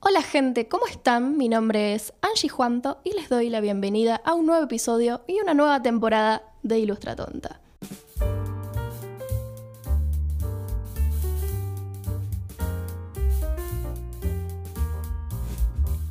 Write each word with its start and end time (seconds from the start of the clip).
Hola 0.00 0.22
gente, 0.22 0.68
¿cómo 0.68 0.86
están? 0.86 1.36
Mi 1.36 1.48
nombre 1.48 1.92
es 1.92 2.12
Angie 2.22 2.48
Juanto 2.48 2.98
y 3.02 3.14
les 3.14 3.28
doy 3.28 3.50
la 3.50 3.60
bienvenida 3.60 4.22
a 4.24 4.32
un 4.34 4.46
nuevo 4.46 4.62
episodio 4.62 5.22
y 5.26 5.40
una 5.40 5.54
nueva 5.54 5.82
temporada 5.82 6.44
de 6.62 6.78
Ilustra 6.78 7.16
Tonta. 7.16 7.60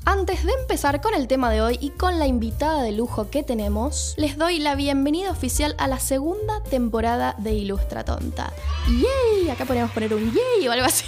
Antes 0.03 0.43
de 0.43 0.51
empezar 0.59 0.99
con 0.99 1.13
el 1.13 1.29
tema 1.29 1.49
de 1.49 1.61
hoy 1.61 1.77
y 1.79 1.91
con 1.91 2.19
la 2.19 2.27
invitada 2.27 2.83
de 2.83 2.91
lujo 2.91 3.29
que 3.29 3.43
tenemos, 3.43 4.15
les 4.17 4.37
doy 4.37 4.59
la 4.59 4.75
bienvenida 4.75 5.31
oficial 5.31 5.75
a 5.77 5.87
la 5.87 5.99
segunda 5.99 6.61
temporada 6.63 7.35
de 7.37 7.53
Ilustra 7.53 8.03
Tonta. 8.03 8.51
¡Yay! 8.89 9.49
Acá 9.49 9.63
podríamos 9.63 9.93
poner 9.93 10.13
un 10.13 10.33
yay 10.33 10.67
o 10.67 10.73
algo 10.73 10.85
así. 10.85 11.05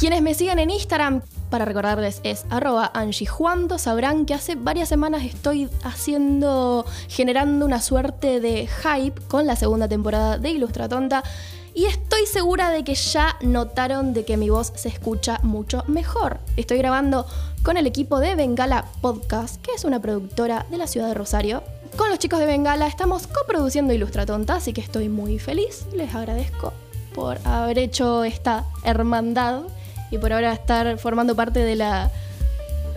Quienes 0.00 0.22
me 0.22 0.32
sigan 0.32 0.58
en 0.58 0.70
Instagram, 0.70 1.20
para 1.50 1.66
recordarles, 1.66 2.22
es 2.24 2.46
arroba 2.48 2.90
angiejuanto. 2.94 3.76
Sabrán 3.76 4.24
que 4.24 4.32
hace 4.32 4.54
varias 4.54 4.88
semanas 4.88 5.24
estoy 5.24 5.68
haciendo, 5.84 6.86
generando 7.08 7.66
una 7.66 7.82
suerte 7.82 8.40
de 8.40 8.66
hype 8.66 9.20
con 9.28 9.46
la 9.46 9.56
segunda 9.56 9.88
temporada 9.88 10.38
de 10.38 10.52
Ilustra 10.52 10.88
Tonta. 10.88 11.22
Y 11.74 11.84
estoy 11.84 12.24
segura 12.24 12.70
de 12.70 12.82
que 12.82 12.94
ya 12.94 13.36
notaron 13.42 14.14
de 14.14 14.24
que 14.24 14.38
mi 14.38 14.48
voz 14.48 14.72
se 14.74 14.88
escucha 14.88 15.38
mucho 15.42 15.84
mejor. 15.86 16.40
Estoy 16.56 16.78
grabando 16.78 17.26
con 17.62 17.76
el 17.76 17.86
equipo 17.86 18.20
de 18.20 18.36
Bengala 18.36 18.86
Podcast, 19.02 19.60
que 19.60 19.72
es 19.72 19.84
una 19.84 20.00
productora 20.00 20.64
de 20.70 20.78
la 20.78 20.86
ciudad 20.86 21.08
de 21.08 21.14
Rosario. 21.14 21.62
Con 21.98 22.08
los 22.08 22.18
chicos 22.18 22.38
de 22.38 22.46
Bengala 22.46 22.86
estamos 22.86 23.26
coproduciendo 23.26 23.92
Ilustra 23.92 24.24
Tonta, 24.24 24.54
así 24.54 24.72
que 24.72 24.80
estoy 24.80 25.10
muy 25.10 25.38
feliz. 25.38 25.84
Les 25.92 26.14
agradezco 26.14 26.72
por 27.12 27.36
haber 27.44 27.78
hecho 27.78 28.24
esta 28.24 28.64
hermandad 28.82 29.64
y 30.10 30.18
por 30.18 30.32
ahora 30.32 30.52
estar 30.52 30.98
formando 30.98 31.36
parte 31.36 31.60
de 31.60 31.76
la 31.76 32.10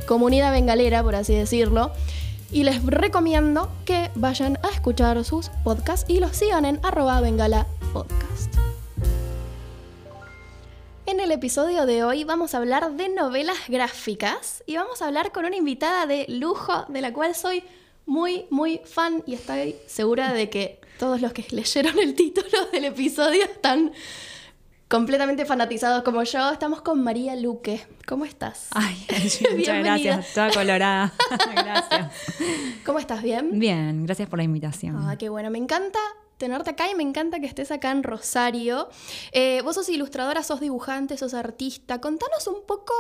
comunidad 0.08 0.52
bengalera, 0.52 1.04
por 1.04 1.16
así 1.16 1.34
decirlo. 1.34 1.92
Y 2.52 2.64
les 2.64 2.86
recomiendo 2.86 3.72
que 3.86 4.12
vayan 4.16 4.60
a 4.64 4.70
escuchar 4.70 5.24
sus 5.24 5.50
podcasts 5.64 6.06
y 6.08 6.20
los 6.20 6.36
sigan 6.36 6.66
en 6.66 6.80
arroba 6.84 7.20
bengala. 7.22 7.66
En 11.06 11.20
el 11.20 11.32
episodio 11.32 11.86
de 11.86 12.04
hoy 12.04 12.24
vamos 12.24 12.54
a 12.54 12.58
hablar 12.58 12.94
de 12.94 13.10
novelas 13.10 13.58
gráficas 13.68 14.64
y 14.66 14.78
vamos 14.78 15.02
a 15.02 15.08
hablar 15.08 15.32
con 15.32 15.46
una 15.46 15.56
invitada 15.56 16.06
de 16.06 16.26
lujo 16.30 16.86
de 16.88 17.02
la 17.02 17.12
cual 17.12 17.36
soy 17.36 17.64
muy, 18.06 18.46
muy 18.50 18.82
fan 18.86 19.24
y 19.26 19.36
estoy 19.36 19.76
segura 19.86 20.34
de 20.34 20.50
que 20.50 20.80
todos 21.00 21.22
los 21.22 21.34
que 21.34 21.46
leyeron 21.52 22.00
el 22.00 22.16
título 22.16 22.66
del 22.72 22.86
episodio 22.86 23.44
están 23.44 23.92
completamente 24.94 25.44
fanatizados 25.48 26.04
como 26.04 26.22
yo, 26.22 26.52
estamos 26.52 26.84
con 26.84 27.04
María 27.04 27.36
Luque. 27.36 27.84
¿Cómo 28.06 28.26
estás? 28.26 28.68
Ay, 28.76 28.96
muchas 29.58 29.80
gracias, 29.80 30.34
toda 30.36 30.52
colorada. 30.52 31.12
gracias. 31.56 32.12
¿Cómo 32.86 33.00
estás? 33.00 33.24
¿Bien? 33.24 33.58
Bien, 33.58 34.06
gracias 34.06 34.30
por 34.30 34.38
la 34.38 34.44
invitación. 34.44 34.98
Ah, 35.00 35.18
qué 35.18 35.30
bueno, 35.30 35.50
me 35.50 35.58
encanta 35.58 35.98
tenerte 36.38 36.70
acá 36.70 36.92
y 36.92 36.94
me 36.94 37.02
encanta 37.02 37.40
que 37.40 37.48
estés 37.48 37.72
acá 37.72 37.90
en 37.90 38.04
Rosario. 38.04 38.88
Eh, 39.32 39.64
vos 39.64 39.74
sos 39.74 39.90
ilustradora, 39.90 40.44
sos 40.44 40.60
dibujante, 40.60 41.18
sos 41.18 41.34
artista. 41.34 42.00
Contanos 42.00 42.46
un 42.46 42.64
poco 42.68 42.94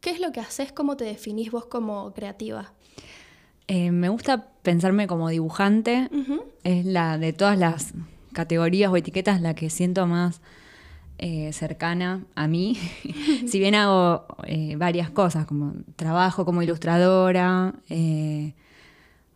qué 0.00 0.12
es 0.12 0.20
lo 0.20 0.32
que 0.32 0.40
haces, 0.40 0.72
cómo 0.72 0.96
te 0.96 1.04
definís 1.04 1.50
vos 1.50 1.66
como 1.66 2.14
creativa. 2.14 2.72
Eh, 3.68 3.90
me 3.90 4.08
gusta 4.08 4.46
pensarme 4.62 5.06
como 5.06 5.28
dibujante. 5.28 6.08
Es 6.62 6.86
la 6.86 7.18
de 7.18 7.34
todas 7.34 7.58
las 7.58 7.92
categorías 8.32 8.90
o 8.90 8.96
etiquetas 8.96 9.42
la 9.42 9.52
que 9.52 9.68
siento 9.68 10.06
más 10.06 10.40
eh, 11.18 11.52
cercana 11.52 12.24
a 12.34 12.46
mí. 12.48 12.76
si 13.46 13.58
bien 13.58 13.74
hago 13.74 14.26
eh, 14.46 14.76
varias 14.76 15.10
cosas, 15.10 15.46
como 15.46 15.74
trabajo 15.96 16.44
como 16.44 16.62
ilustradora, 16.62 17.74
eh, 17.88 18.54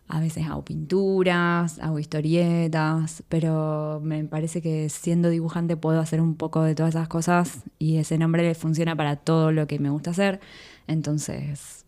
a 0.09 0.21
veces 0.21 0.47
hago 0.47 0.65
pinturas, 0.65 1.79
hago 1.81 1.99
historietas, 1.99 3.23
pero 3.29 4.01
me 4.03 4.25
parece 4.25 4.63
que 4.63 4.89
siendo 4.89 5.29
dibujante 5.29 5.77
puedo 5.77 6.01
hacer 6.01 6.21
un 6.21 6.35
poco 6.35 6.63
de 6.63 6.75
todas 6.75 6.95
esas 6.95 7.09
cosas 7.09 7.63
y 7.79 7.99
ese 7.99 8.19
nombre 8.19 8.55
funciona 8.55 8.97
para 8.97 9.17
todo 9.17 9.53
lo 9.53 9.67
que 9.67 9.79
me 9.79 9.91
gusta 9.91 10.11
hacer. 10.11 10.41
Entonces, 10.87 11.85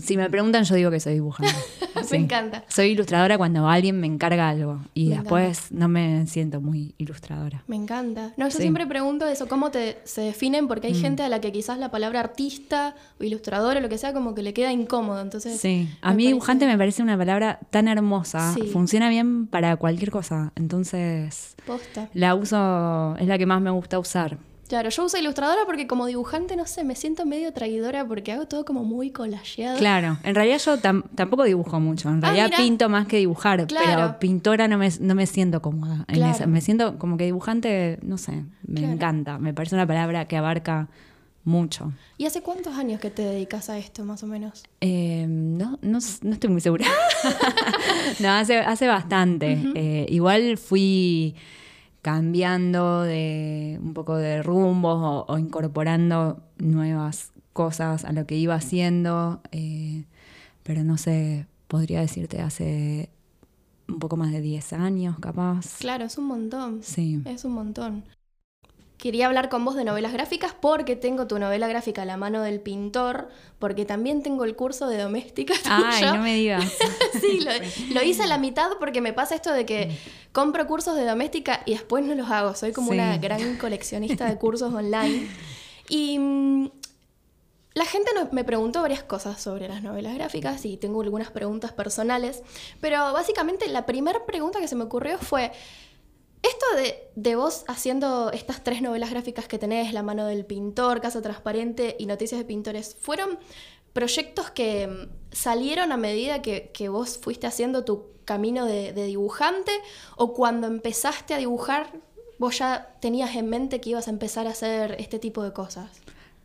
si 0.00 0.16
me 0.16 0.30
preguntan, 0.30 0.64
yo 0.64 0.74
digo 0.76 0.90
que 0.90 1.00
soy 1.00 1.14
dibujante. 1.14 1.52
me 2.10 2.16
encanta. 2.16 2.64
Soy 2.68 2.88
ilustradora 2.88 3.36
cuando 3.38 3.68
alguien 3.68 3.98
me 4.00 4.06
encarga 4.06 4.48
algo 4.48 4.80
y 4.94 5.08
después 5.08 5.72
no 5.72 5.88
me 5.88 6.26
siento 6.26 6.60
muy 6.60 6.94
ilustradora. 6.98 7.64
Me 7.66 7.76
encanta. 7.76 8.32
No, 8.36 8.48
yo 8.48 8.58
siempre 8.58 8.86
pregunto 8.86 9.26
eso, 9.26 9.48
cómo 9.48 9.70
te, 9.70 9.98
se 10.04 10.22
definen, 10.22 10.68
porque 10.68 10.88
hay 10.88 10.94
mm. 10.94 11.00
gente 11.00 11.22
a 11.22 11.28
la 11.28 11.40
que 11.40 11.50
quizás 11.50 11.78
la 11.78 11.90
palabra 11.90 12.20
artista 12.20 12.94
o 13.20 13.24
ilustradora 13.24 13.80
o 13.80 13.82
lo 13.82 13.88
que 13.88 13.98
sea 13.98 14.12
como 14.12 14.34
que 14.34 14.42
le 14.42 14.54
queda 14.54 14.72
incómodo. 14.72 15.20
Entonces, 15.20 15.60
sí, 15.60 15.88
a 16.00 16.14
mí 16.14 16.26
dibujante 16.26 16.66
me 16.66 16.78
parece 16.78 17.02
una 17.02 17.18
palabra 17.18 17.58
tan 17.70 17.88
hermosa. 17.88 18.54
Funciona 18.72 19.08
bien 19.08 19.46
para 19.46 19.76
cualquier 19.76 20.10
cosa. 20.10 20.52
Entonces, 20.54 21.56
la 22.12 22.34
uso, 22.34 23.16
es 23.18 23.26
la 23.26 23.38
que 23.38 23.46
más 23.46 23.60
me 23.60 23.70
gusta 23.70 23.98
usar. 23.98 24.38
Claro, 24.68 24.88
yo 24.88 25.04
uso 25.04 25.18
ilustradora 25.18 25.62
porque 25.66 25.86
como 25.86 26.06
dibujante, 26.06 26.56
no 26.56 26.66
sé, 26.66 26.84
me 26.84 26.94
siento 26.94 27.26
medio 27.26 27.52
traidora 27.52 28.06
porque 28.06 28.32
hago 28.32 28.46
todo 28.46 28.64
como 28.64 28.84
muy 28.84 29.10
collageado. 29.10 29.78
Claro, 29.78 30.18
en 30.22 30.34
realidad 30.34 30.58
yo 30.58 30.78
tampoco 30.78 31.44
dibujo 31.44 31.80
mucho, 31.80 32.08
en 32.08 32.24
ah, 32.24 32.32
realidad 32.32 32.50
pinto 32.56 32.88
más 32.88 33.06
que 33.06 33.18
dibujar, 33.18 33.66
pero 33.66 34.18
pintora 34.18 34.68
no 34.68 34.78
me, 34.78 34.88
no 35.00 35.14
me 35.14 35.26
siento 35.26 35.60
cómoda. 35.60 36.06
me 36.46 36.60
siento 36.60 36.98
como 36.98 37.16
que 37.16 37.24
dibujante, 37.24 37.98
no 38.02 38.18
sé, 38.18 38.44
me 38.66 38.80
encanta, 38.80 39.38
me 39.38 39.52
parece 39.52 39.74
una 39.74 39.86
palabra 39.86 40.26
que 40.26 40.36
abarca 40.36 40.88
mucho. 41.44 41.92
¿Y 42.16 42.24
hace 42.24 42.40
cuántos 42.40 42.76
años 42.76 43.00
que 43.00 43.10
te 43.10 43.22
dedicas 43.22 43.68
a 43.68 43.76
esto, 43.78 44.04
más 44.04 44.22
o 44.22 44.26
menos? 44.26 44.64
Eh, 44.80 45.26
no, 45.28 45.78
no, 45.82 45.98
estoy 45.98 46.50
muy 46.50 46.60
segura. 46.60 46.86
no, 48.20 48.30
hace, 48.30 48.58
hace 48.58 48.86
bastante. 48.86 49.58
Eh, 49.74 50.06
igual 50.08 50.56
fui 50.56 51.34
cambiando 52.04 53.00
de 53.00 53.80
un 53.82 53.94
poco 53.94 54.16
de 54.16 54.42
rumbos 54.42 55.24
o, 55.26 55.38
incorporando 55.38 56.42
nuevas 56.58 57.32
cosas 57.54 58.04
a 58.04 58.12
lo 58.12 58.26
que 58.26 58.36
iba 58.36 58.54
haciendo, 58.54 59.40
eh, 59.52 60.04
pero 60.64 60.84
no 60.84 60.98
sé, 60.98 61.46
podría 61.66 62.00
decirte 62.02 62.42
hace 62.42 63.08
un 63.88 64.00
poco 64.00 64.18
más 64.18 64.32
de 64.32 64.42
10 64.42 64.74
años 64.74 65.18
capaz. 65.18 65.78
Claro, 65.78 66.04
es 66.04 66.18
un 66.18 66.26
montón. 66.26 66.82
Sí. 66.82 67.22
Es 67.24 67.46
un 67.46 67.54
montón 67.54 68.04
quería 69.04 69.26
hablar 69.26 69.50
con 69.50 69.66
vos 69.66 69.74
de 69.74 69.84
novelas 69.84 70.14
gráficas 70.14 70.54
porque 70.58 70.96
tengo 70.96 71.26
tu 71.26 71.38
novela 71.38 71.68
gráfica 71.68 72.00
a 72.00 72.04
la 72.06 72.16
mano 72.16 72.40
del 72.40 72.58
pintor, 72.58 73.28
porque 73.58 73.84
también 73.84 74.22
tengo 74.22 74.44
el 74.44 74.56
curso 74.56 74.88
de 74.88 74.96
doméstica. 74.96 75.52
Ay, 75.66 76.04
no 76.04 76.22
me 76.22 76.36
digas. 76.36 76.64
sí, 77.20 77.40
lo, 77.92 78.02
hice 78.02 78.22
a 78.22 78.26
la 78.26 78.38
mitad 78.38 78.70
porque 78.80 79.02
me 79.02 79.12
pasa 79.12 79.34
esto 79.34 79.52
de 79.52 79.66
que 79.66 79.94
compro 80.32 80.66
cursos 80.66 80.96
de 80.96 81.04
doméstica 81.04 81.60
y 81.66 81.72
después 81.72 82.02
no 82.02 82.14
los 82.14 82.30
hago. 82.30 82.54
Soy 82.54 82.72
como 82.72 82.92
una 82.92 83.18
gran 83.18 83.56
coleccionista 83.58 84.24
de 84.24 84.38
cursos 84.38 84.72
online. 84.72 85.28
Y 85.90 86.18
mm, 86.18 86.70
la 87.74 87.84
gente 87.84 88.10
me 88.32 88.42
preguntó 88.42 88.80
varias 88.80 89.02
cosas 89.02 89.38
sobre 89.38 89.68
las 89.68 89.82
novelas 89.82 90.14
gráficas 90.14 90.64
y 90.64 90.78
tengo 90.78 91.02
algunas 91.02 91.30
preguntas 91.30 91.72
personales, 91.72 92.42
pero 92.80 93.12
básicamente 93.12 93.68
la 93.68 93.84
primera 93.84 94.24
pregunta 94.24 94.60
que 94.60 94.68
se 94.68 94.76
me 94.76 94.84
ocurrió 94.84 95.18
fue, 95.18 95.52
esto 96.44 96.66
de, 97.14 97.36
vos 97.36 97.64
haciendo 97.68 98.30
estas 98.32 98.62
tres 98.62 98.82
novelas 98.82 99.10
gráficas 99.10 99.48
que 99.48 99.58
tenés, 99.58 99.92
La 99.92 100.02
mano 100.02 100.26
del 100.26 100.44
pintor, 100.44 101.00
Casa 101.00 101.22
Transparente 101.22 101.96
y 101.98 102.06
Noticias 102.06 102.38
de 102.38 102.44
Pintores, 102.44 102.96
¿fueron 103.00 103.38
proyectos 103.92 104.50
que 104.50 104.86
mm, 104.86 105.34
salieron 105.34 105.90
a 105.90 105.96
medida 105.96 106.42
que, 106.42 106.88
vos 106.88 107.18
fuiste 107.18 107.46
haciendo 107.46 107.84
tu 107.84 108.08
camino 108.26 108.66
de, 108.66 108.92
dibujante? 108.92 109.72
¿O 110.16 110.34
cuando 110.34 110.66
empezaste 110.66 111.32
a 111.32 111.38
dibujar, 111.38 111.90
vos 112.38 112.58
ya 112.58 112.94
tenías 113.00 113.34
en 113.36 113.48
mente 113.48 113.80
que 113.80 113.90
ibas 113.90 114.08
a 114.08 114.10
empezar 114.10 114.46
a 114.46 114.50
hacer 114.50 114.96
este 114.98 115.18
tipo 115.18 115.42
de 115.42 115.52
cosas? 115.52 115.88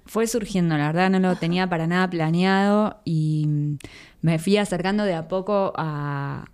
Fue 0.05 0.25
surgiendo, 0.27 0.77
la 0.77 0.87
verdad 0.87 1.09
no 1.09 1.19
lo 1.19 1.35
tenía 1.35 1.67
para 1.69 1.87
nada 1.87 2.09
planeado 2.09 3.01
y 3.03 3.45
mm, 3.47 3.77
me 4.21 4.39
fui 4.39 4.55
acercando 4.55 5.03
de 5.03 5.13
a 5.13 5.27
poco 5.27 5.73
a, 5.75 6.45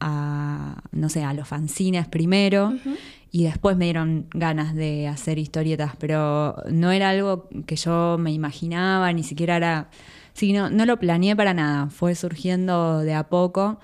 a, 0.00 0.82
no 0.92 1.08
sé, 1.08 1.24
a 1.24 1.32
los 1.34 1.48
fanzines 1.48 2.06
primero 2.06 2.74
y 3.30 3.44
después 3.44 3.76
me 3.76 3.86
dieron 3.86 4.26
ganas 4.30 4.74
de 4.74 5.08
hacer 5.08 5.38
historietas, 5.38 5.92
pero 5.98 6.56
no 6.70 6.92
era 6.92 7.10
algo 7.10 7.48
que 7.66 7.76
yo 7.76 8.16
me 8.18 8.32
imaginaba, 8.32 9.12
ni 9.12 9.22
siquiera 9.22 9.56
era... 9.56 9.90
Sí, 10.32 10.52
no, 10.52 10.70
no 10.70 10.86
lo 10.86 10.98
planeé 10.98 11.34
para 11.34 11.52
nada, 11.52 11.90
fue 11.90 12.14
surgiendo 12.14 13.00
de 13.00 13.12
a 13.12 13.28
poco 13.28 13.80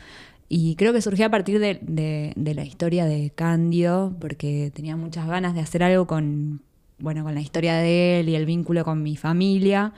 y 0.49 0.77
creo 0.77 0.93
que 0.93 1.01
surgió 1.01 1.27
a 1.27 1.31
partir 1.31 1.59
de, 1.59 1.81
de, 1.83 2.55
la 2.55 2.65
historia 2.65 3.07
de 3.07 3.33
Candio, 3.35 4.15
porque 4.21 4.71
tenía 4.73 4.97
muchas 4.97 5.27
ganas 5.27 5.55
de 5.55 5.61
hacer 5.61 5.83
algo 5.83 6.07
con, 6.07 6.63
bueno, 6.99 7.25
con 7.25 7.35
la 7.35 7.41
historia 7.41 7.75
de 7.75 8.21
él 8.21 8.29
y 8.29 8.37
el 8.37 8.47
vínculo 8.47 8.85
con 8.85 9.03
mi 9.03 9.17
familia 9.17 9.93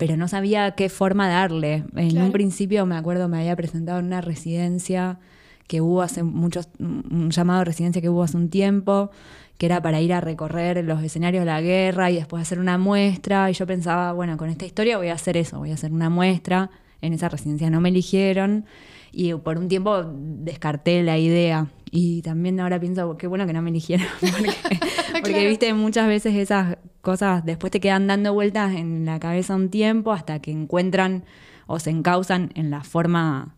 pero 0.00 0.16
no 0.16 0.28
sabía 0.28 0.70
qué 0.70 0.88
forma 0.88 1.28
darle. 1.28 1.84
En 1.94 2.22
un 2.22 2.32
principio 2.32 2.86
me 2.86 2.96
acuerdo 2.96 3.28
me 3.28 3.38
había 3.38 3.54
presentado 3.54 3.98
en 3.98 4.06
una 4.06 4.22
residencia 4.22 5.18
que 5.66 5.82
hubo 5.82 6.00
hace 6.00 6.22
muchos, 6.22 6.70
un 6.78 7.30
llamado 7.30 7.58
de 7.58 7.64
residencia 7.66 8.00
que 8.00 8.08
hubo 8.08 8.22
hace 8.22 8.38
un 8.38 8.48
tiempo, 8.48 9.10
que 9.58 9.66
era 9.66 9.82
para 9.82 10.00
ir 10.00 10.14
a 10.14 10.22
recorrer 10.22 10.82
los 10.86 11.02
escenarios 11.02 11.42
de 11.42 11.46
la 11.46 11.60
guerra 11.60 12.10
y 12.10 12.14
después 12.14 12.40
hacer 12.40 12.60
una 12.60 12.78
muestra. 12.78 13.50
Y 13.50 13.52
yo 13.52 13.66
pensaba, 13.66 14.14
bueno, 14.14 14.38
con 14.38 14.48
esta 14.48 14.64
historia 14.64 14.96
voy 14.96 15.08
a 15.08 15.12
hacer 15.12 15.36
eso, 15.36 15.58
voy 15.58 15.70
a 15.70 15.74
hacer 15.74 15.92
una 15.92 16.08
muestra. 16.08 16.70
En 17.02 17.12
esa 17.12 17.28
residencia 17.28 17.68
no 17.68 17.82
me 17.82 17.90
eligieron 17.90 18.64
y 19.12 19.34
por 19.34 19.58
un 19.58 19.68
tiempo 19.68 20.04
descarté 20.04 21.02
la 21.02 21.18
idea. 21.18 21.68
Y 21.90 22.22
también 22.22 22.60
ahora 22.60 22.78
pienso, 22.78 23.16
qué 23.16 23.26
bueno 23.26 23.46
que 23.46 23.52
no 23.52 23.62
me 23.62 23.70
eligieron, 23.70 24.06
porque, 25.12 25.48
viste, 25.48 25.74
muchas 25.74 26.06
veces 26.06 26.36
esas 26.36 26.78
cosas 27.00 27.44
después 27.44 27.72
te 27.72 27.80
quedan 27.80 28.06
dando 28.06 28.32
vueltas 28.32 28.74
en 28.74 29.04
la 29.04 29.18
cabeza 29.18 29.56
un 29.56 29.70
tiempo 29.70 30.12
hasta 30.12 30.40
que 30.40 30.52
encuentran 30.52 31.24
o 31.66 31.80
se 31.80 31.90
encausan 31.90 32.50
en 32.54 32.70
la 32.70 32.84
forma 32.84 33.56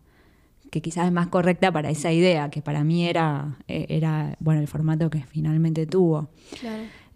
que 0.71 0.81
quizás 0.81 1.07
es 1.07 1.13
más 1.13 1.27
correcta 1.27 1.71
para 1.71 1.91
esa 1.91 2.13
idea, 2.13 2.49
que 2.49 2.63
para 2.63 2.83
mí 2.83 3.07
era, 3.07 3.59
eh, 3.69 3.85
era 3.91 4.37
bueno, 4.41 4.63
el 4.63 4.69
formato 4.69 5.11
que 5.11 5.23
finalmente 5.23 5.87
tuvo. 5.87 6.31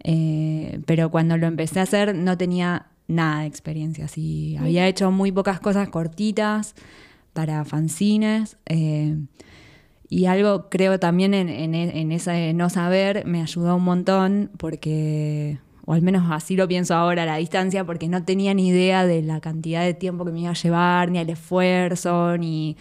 Eh, 0.03 0.79
pero 0.85 1.09
cuando 1.09 1.37
lo 1.37 1.47
empecé 1.47 1.79
a 1.79 1.83
hacer 1.83 2.13
no 2.13 2.37
tenía 2.37 2.85
nada 3.07 3.41
de 3.41 3.47
experiencia, 3.47 4.05
así 4.05 4.55
había 4.57 4.87
hecho 4.87 5.09
muy 5.09 5.31
pocas 5.31 5.59
cosas 5.59 5.89
cortitas 5.89 6.75
para 7.37 7.63
fanzines. 7.65 8.57
Eh, 8.65 9.15
y 10.09 10.25
algo 10.25 10.69
creo 10.71 10.99
también 10.99 11.35
en, 11.35 11.49
en, 11.49 12.11
ese 12.11 12.51
no 12.55 12.71
saber 12.71 13.27
me 13.27 13.43
ayudó 13.43 13.75
un 13.75 13.83
montón 13.83 14.49
porque, 14.57 15.59
o 15.85 15.93
al 15.93 16.01
menos 16.01 16.31
así 16.31 16.55
lo 16.55 16.67
pienso 16.67 16.95
ahora 16.95 17.23
a 17.23 17.25
la 17.27 17.35
distancia, 17.35 17.83
porque 17.83 18.07
no 18.07 18.23
tenía 18.23 18.55
ni 18.55 18.69
idea 18.69 19.05
de 19.05 19.21
la 19.21 19.39
cantidad 19.39 19.83
de 19.83 19.93
tiempo 19.93 20.25
que 20.25 20.31
me 20.31 20.39
iba 20.39 20.49
a 20.49 20.55
llevar, 20.55 21.11
ni 21.11 21.19
el 21.19 21.29
esfuerzo, 21.29 22.39
ni 22.39 22.75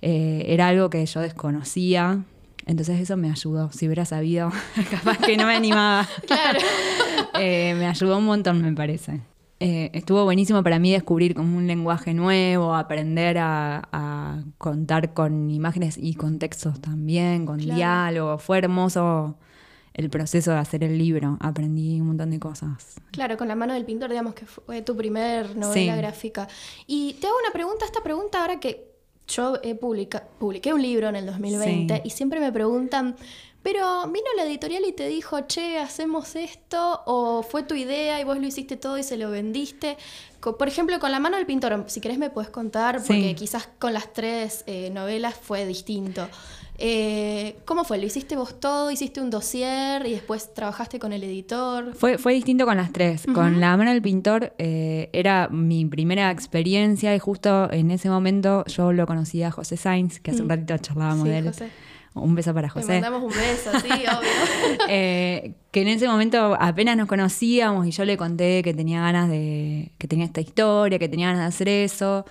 eh, 0.00 0.44
era 0.46 0.68
algo 0.68 0.88
que 0.88 1.04
yo 1.04 1.20
desconocía. 1.20 2.24
Entonces 2.64 3.00
eso 3.00 3.18
me 3.18 3.30
ayudó. 3.30 3.70
Si 3.72 3.84
hubiera 3.84 4.06
sabido, 4.06 4.50
capaz 4.90 5.18
que 5.18 5.36
no 5.36 5.46
me 5.46 5.54
animaba. 5.54 6.08
claro. 6.26 6.60
Eh, 7.40 7.74
me 7.78 7.86
ayudó 7.86 8.18
un 8.18 8.24
montón, 8.24 8.62
me 8.62 8.72
parece. 8.72 9.20
Eh, 9.60 9.90
estuvo 9.92 10.22
buenísimo 10.24 10.62
para 10.62 10.78
mí 10.78 10.92
descubrir 10.92 11.34
como 11.34 11.56
un 11.56 11.66
lenguaje 11.66 12.14
nuevo, 12.14 12.76
aprender 12.76 13.38
a, 13.40 14.44
contar 14.56 15.14
con 15.14 15.50
imágenes 15.50 15.98
y 15.98 16.14
contextos 16.14 16.80
también, 16.80 17.44
con 17.44 17.58
diálogo. 17.58 18.38
Fue 18.38 18.58
hermoso 18.58 19.36
el 19.94 20.10
proceso 20.10 20.52
de 20.52 20.58
hacer 20.58 20.84
el 20.84 20.96
libro. 20.96 21.36
Aprendí 21.40 22.00
un 22.00 22.08
montón 22.08 22.30
de 22.30 22.38
cosas. 22.38 23.00
Claro, 23.10 23.36
con 23.36 23.48
la 23.48 23.56
mano 23.56 23.74
del 23.74 23.84
pintor, 23.84 24.10
digamos 24.10 24.34
que 24.34 24.46
fue 24.46 24.82
tu 24.82 24.96
primer 24.96 25.56
novela 25.56 25.96
gráfica. 25.96 26.46
Y 26.86 27.14
te 27.14 27.26
hago 27.26 27.36
una 27.42 27.52
pregunta, 27.52 27.84
esta 27.84 28.02
pregunta 28.02 28.40
ahora 28.40 28.60
que 28.60 28.88
yo 29.26 29.58
he 29.62 29.74
publiqué 29.74 30.72
un 30.72 30.82
libro 30.82 31.08
en 31.08 31.16
el 31.16 31.26
2020 31.26 32.02
y 32.04 32.10
siempre 32.10 32.40
me 32.40 32.50
preguntan, 32.52 33.16
pero 33.70 34.06
vino 34.06 34.24
la 34.34 34.44
editorial 34.44 34.82
y 34.88 34.92
te 34.92 35.06
dijo, 35.08 35.42
che, 35.42 35.78
hacemos 35.78 36.36
esto, 36.36 37.02
o 37.04 37.42
fue 37.42 37.64
tu 37.64 37.74
idea 37.74 38.18
y 38.18 38.24
vos 38.24 38.38
lo 38.38 38.46
hiciste 38.46 38.78
todo 38.78 38.96
y 38.96 39.02
se 39.02 39.18
lo 39.18 39.30
vendiste. 39.30 39.98
Por 40.40 40.66
ejemplo, 40.66 40.98
con 40.98 41.12
La 41.12 41.20
mano 41.20 41.36
del 41.36 41.44
pintor, 41.44 41.84
si 41.86 42.00
querés 42.00 42.16
me 42.16 42.30
puedes 42.30 42.48
contar, 42.48 43.02
porque 43.06 43.34
quizás 43.34 43.68
con 43.78 43.92
las 43.92 44.10
tres 44.14 44.64
eh, 44.66 44.88
novelas 44.88 45.34
fue 45.34 45.66
distinto. 45.66 46.26
Eh, 46.78 47.58
¿Cómo 47.66 47.84
fue? 47.84 47.98
¿Lo 47.98 48.06
hiciste 48.06 48.36
vos 48.36 48.58
todo? 48.58 48.90
¿Hiciste 48.90 49.20
un 49.20 49.28
dossier 49.28 50.06
y 50.06 50.12
después 50.12 50.54
trabajaste 50.54 50.98
con 50.98 51.12
el 51.12 51.22
editor? 51.22 51.92
Fue, 51.94 52.16
fue 52.16 52.32
distinto 52.32 52.64
con 52.64 52.78
las 52.78 52.90
tres. 52.90 53.26
Con 53.34 53.60
La 53.60 53.76
mano 53.76 53.90
del 53.90 54.00
pintor 54.00 54.54
eh, 54.56 55.10
era 55.12 55.48
mi 55.48 55.84
primera 55.84 56.30
experiencia 56.30 57.14
y 57.14 57.18
justo 57.18 57.70
en 57.70 57.90
ese 57.90 58.08
momento 58.08 58.64
yo 58.64 58.94
lo 58.94 59.06
conocía 59.06 59.48
a 59.48 59.50
José 59.50 59.76
Sainz, 59.76 60.20
que 60.20 60.30
hace 60.30 60.40
un 60.40 60.46
mm. 60.46 60.50
ratito 60.50 60.78
charlábamos 60.78 61.24
de 61.24 61.38
él. 61.38 61.52
Un 62.22 62.34
beso 62.34 62.54
para 62.54 62.68
José. 62.68 62.86
Le 62.86 63.00
mandamos 63.00 63.22
un 63.22 63.38
beso, 63.38 63.70
sí, 63.80 63.88
obvio. 63.90 64.78
Eh, 64.88 65.54
que 65.70 65.82
en 65.82 65.88
ese 65.88 66.08
momento 66.08 66.56
apenas 66.58 66.96
nos 66.96 67.08
conocíamos 67.08 67.86
y 67.86 67.90
yo 67.90 68.04
le 68.04 68.16
conté 68.16 68.62
que 68.62 68.74
tenía 68.74 69.00
ganas 69.00 69.28
de. 69.28 69.92
que 69.98 70.08
tenía 70.08 70.24
esta 70.24 70.40
historia, 70.40 70.98
que 70.98 71.08
tenía 71.08 71.28
ganas 71.28 71.42
de 71.42 71.48
hacer 71.48 71.68
eso. 71.68 72.24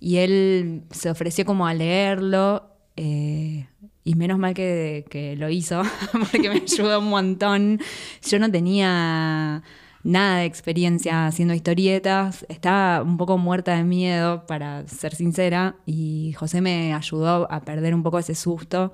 Y 0.00 0.16
él 0.18 0.82
se 0.90 1.10
ofreció 1.10 1.44
como 1.44 1.66
a 1.66 1.74
leerlo. 1.74 2.70
Eh, 2.96 3.66
y 4.04 4.14
menos 4.14 4.38
mal 4.38 4.54
que, 4.54 5.34
lo 5.38 5.48
hizo, 5.48 5.82
porque 6.12 6.50
me 6.50 6.56
ayudó 6.56 7.00
un 7.00 7.08
montón. 7.08 7.80
Yo 8.22 8.38
no 8.38 8.50
tenía 8.50 9.62
nada 10.04 10.38
de 10.38 10.44
experiencia 10.44 11.26
haciendo 11.26 11.54
historietas, 11.54 12.44
estaba 12.50 13.02
un 13.02 13.16
poco 13.16 13.38
muerta 13.38 13.74
de 13.74 13.84
miedo, 13.84 14.46
para 14.46 14.86
ser 14.86 15.14
sincera, 15.14 15.76
y 15.86 16.34
José 16.34 16.60
me 16.60 16.92
ayudó 16.92 17.50
a 17.50 17.62
perder 17.62 17.94
un 17.94 18.02
poco 18.02 18.18
ese 18.18 18.34
susto 18.34 18.92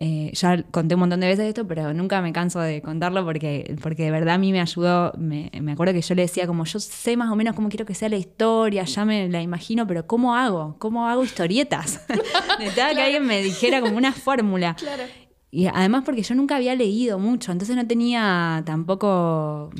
eh, 0.00 0.30
ya 0.32 0.62
conté 0.70 0.94
un 0.94 1.00
montón 1.00 1.18
de 1.18 1.26
veces 1.26 1.46
esto, 1.46 1.66
pero 1.66 1.92
nunca 1.92 2.22
me 2.22 2.32
canso 2.32 2.60
de 2.60 2.80
contarlo 2.80 3.24
porque, 3.24 3.76
porque 3.82 4.04
de 4.04 4.12
verdad 4.12 4.36
a 4.36 4.38
mí 4.38 4.52
me 4.52 4.60
ayudó. 4.60 5.12
Me, 5.18 5.50
acuerdo 5.72 5.92
que 5.92 6.02
yo 6.02 6.14
le 6.14 6.22
decía, 6.22 6.46
como 6.46 6.64
yo 6.66 6.78
sé 6.78 7.16
más 7.16 7.32
o 7.32 7.34
menos 7.34 7.56
cómo 7.56 7.68
quiero 7.68 7.84
que 7.84 7.94
sea 7.94 8.08
la 8.08 8.16
historia, 8.16 8.84
ya 8.84 9.04
me 9.04 9.28
la 9.28 9.42
imagino, 9.42 9.88
pero 9.88 10.06
¿cómo 10.06 10.36
hago? 10.36 10.76
¿Cómo 10.78 11.08
hago 11.08 11.24
historietas? 11.24 12.06
Necesitaba 12.60 12.94
que 12.94 13.02
alguien 13.02 13.26
me 13.26 13.42
dijera 13.42 13.80
como 13.80 13.96
una 13.96 14.12
fórmula. 14.12 14.76
Y 15.50 15.66
además 15.66 16.04
porque 16.04 16.22
yo 16.22 16.36
nunca 16.36 16.56
había 16.56 16.76
leído 16.76 17.18
mucho, 17.18 17.50
entonces 17.50 17.74
no 17.74 17.84
tenía 17.86 18.62
tampoco 18.66 19.70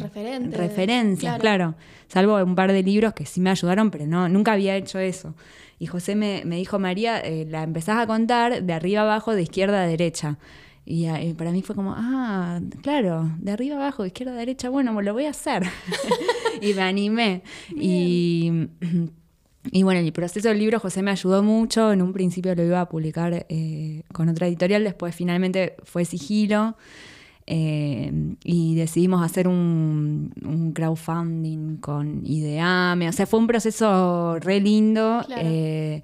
referencias, 0.51 1.39
claro. 1.39 1.77
Salvo 2.09 2.43
un 2.43 2.57
par 2.57 2.73
de 2.73 2.83
libros 2.83 3.13
que 3.13 3.25
sí 3.25 3.41
me 3.41 3.51
ayudaron, 3.51 3.93
pero 3.93 4.07
no, 4.07 4.29
nunca 4.29 4.53
había 4.53 4.75
hecho 4.75 4.99
eso. 4.99 5.35
Y 5.79 5.87
José 5.87 6.15
me, 6.17 6.43
dijo, 6.45 6.79
María, 6.79 7.21
eh, 7.21 7.47
la 7.49 7.63
empezás 7.63 7.99
a 7.99 8.07
contar 8.07 8.63
de 8.63 8.73
arriba 8.73 9.03
abajo, 9.03 9.35
de 9.35 9.43
izquierda 9.43 9.83
a 9.83 9.87
derecha. 9.87 10.39
Y, 10.85 11.07
eh, 11.07 11.35
para 11.37 11.53
mí 11.53 11.63
fue 11.63 11.77
como, 11.77 11.95
ah, 11.97 12.61
claro, 12.83 13.31
de 13.39 13.53
arriba 13.53 13.77
abajo, 13.77 14.03
de 14.03 14.09
izquierda 14.09 14.33
a 14.33 14.37
derecha, 14.37 14.71
bueno, 14.71 14.93
pues 14.95 15.05
lo 15.07 15.13
voy 15.13 15.27
a 15.27 15.31
hacer. 15.31 15.65
y 16.61 16.75
me 16.75 16.83
animé. 16.83 17.43
Y, 17.77 18.51
y 19.71 19.83
bueno, 19.83 20.01
el 20.01 20.13
proceso 20.13 20.49
del 20.49 20.59
libro 20.59 20.81
José 20.81 21.03
me 21.03 21.11
ayudó 21.11 21.43
mucho. 21.43 21.93
En 21.93 22.03
un 22.03 22.13
principio 22.13 22.55
lo 22.55 22.65
iba 22.65 22.81
a 22.81 22.89
publicar 22.89 23.47
eh, 23.49 24.03
con 24.13 24.29
otra 24.29 24.47
editorial, 24.47 24.85
después 24.85 25.15
finalmente 25.15 25.77
fue 25.85 26.05
sigilo. 26.05 26.77
Eh, 27.51 28.13
y 28.45 28.75
decidimos 28.75 29.25
hacer 29.25 29.49
un, 29.49 30.73
crowdfunding 30.75 31.79
con 31.79 32.21
Ideame. 32.27 33.09
O 33.09 33.13
sea, 33.13 33.27
fue 33.27 33.39
un 33.39 33.47
proceso 33.47 34.39
re 34.39 34.61
lindo. 34.61 35.25
Eh, 35.35 36.03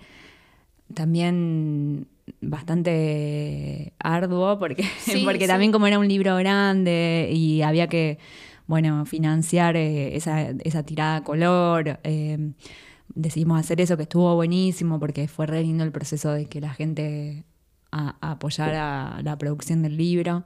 también 0.94 2.06
bastante 2.41 3.93
arduo, 3.99 4.58
porque, 4.58 4.87
porque 5.25 5.46
también 5.46 5.70
como 5.70 5.87
era 5.87 5.99
un 5.99 6.08
libro 6.08 6.35
grande 6.37 7.29
y 7.31 7.61
había 7.61 7.88
que, 7.88 8.19
bueno, 8.67 9.05
financiar 9.05 9.76
eh, 9.76 10.17
esa, 10.17 10.49
esa, 10.64 10.82
tirada 10.82 11.17
a 11.17 11.25
color. 11.25 12.00
decidimos 13.14 13.61
hacer 13.61 13.82
eso, 13.82 13.98
que 13.98 14.05
estuvo 14.05 14.34
buenísimo, 14.34 14.98
porque 14.98 15.29
fue 15.29 15.44
re 15.46 15.63
lindo 15.63 15.84
el 15.84 15.93
proceso 15.93 16.32
de 16.32 16.46
que 16.46 16.63
la 16.63 16.72
gente 16.72 17.44
apoyara 17.91 19.20
la 19.22 19.36
producción 19.36 19.82
del 19.82 19.98
libro. 19.98 20.44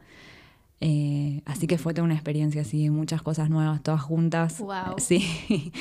Eh, 0.81 1.43
así 1.45 1.67
que 1.67 1.77
fue 1.77 1.93
toda 1.93 2.05
una 2.05 2.15
experiencia 2.15 2.63
así, 2.63 2.89
muchas 2.91 3.23
cosas 3.23 3.51
nuevas, 3.51 3.83
todas 3.83 4.01
juntas. 4.01 4.59
Wow. 4.61 4.97
Sí, 4.99 5.73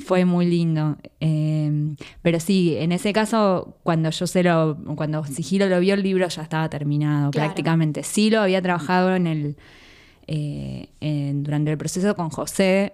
fue 0.00 0.24
muy 0.24 0.46
lindo. 0.46 0.96
Eh, 1.20 1.94
pero 2.22 2.40
sí, 2.40 2.76
en 2.78 2.92
ese 2.92 3.12
caso, 3.12 3.78
cuando 3.82 4.10
yo 4.10 4.26
se 4.26 4.42
lo, 4.42 4.76
cuando 4.96 5.24
Sigilo 5.24 5.68
lo 5.68 5.80
vio, 5.80 5.94
el 5.94 6.02
libro 6.02 6.28
ya 6.28 6.42
estaba 6.42 6.68
terminado 6.68 7.30
prácticamente. 7.30 8.02
Sí 8.02 8.30
lo 8.30 8.40
había 8.40 8.60
trabajado 8.60 9.14
en 9.14 9.26
el, 9.26 9.56
eh, 10.26 10.88
durante 11.34 11.70
el 11.70 11.78
proceso 11.78 12.14
con 12.14 12.30
José, 12.30 12.92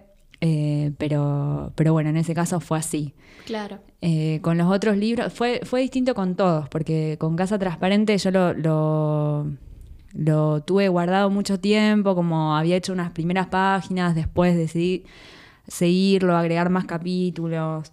pero, 0.97 1.71
pero 1.75 1.93
bueno, 1.93 2.09
en 2.09 2.17
ese 2.17 2.33
caso 2.33 2.59
fue 2.59 2.77
así. 2.77 3.13
Claro. 3.45 3.79
con 4.41 4.57
los 4.57 4.71
otros 4.71 4.95
libros, 4.95 5.33
fue, 5.33 5.61
fue 5.63 5.81
distinto 5.81 6.13
con 6.13 6.35
todos, 6.35 6.69
porque 6.69 7.17
con 7.19 7.35
Casa 7.35 7.57
Transparente 7.57 8.17
yo 8.17 8.31
lo 8.31 8.53
lo 8.53 9.47
tuve 10.65 10.87
guardado 10.89 11.29
mucho 11.29 11.59
tiempo, 11.59 12.15
como 12.15 12.55
había 12.55 12.75
hecho 12.75 12.93
unas 12.93 13.11
primeras 13.11 13.47
páginas, 13.47 14.15
después 14.15 14.55
decidí 14.55 15.05
seguirlo, 15.67 16.35
agregar 16.35 16.69
más 16.69 16.85
capítulos 16.85 17.91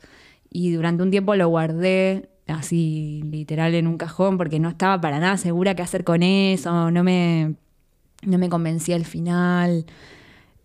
y 0.51 0.73
durante 0.73 1.03
un 1.03 1.11
tiempo 1.11 1.35
lo 1.37 1.49
guardé 1.49 2.31
así 2.47 3.23
literal 3.31 3.75
en 3.75 3.87
un 3.87 3.99
cajón 3.99 4.39
porque 4.39 4.59
no 4.59 4.69
estaba 4.69 5.01
para 5.01 5.21
nada 5.21 5.37
segura 5.37 5.75
qué 5.75 5.83
hacer 5.83 6.05
con 6.05 6.23
eso, 6.23 6.91
no 6.91 7.05
me, 7.05 7.55
no 8.23 8.39
me 8.39 8.49
convencía 8.49 8.97
el 8.97 9.05
final 9.05 9.87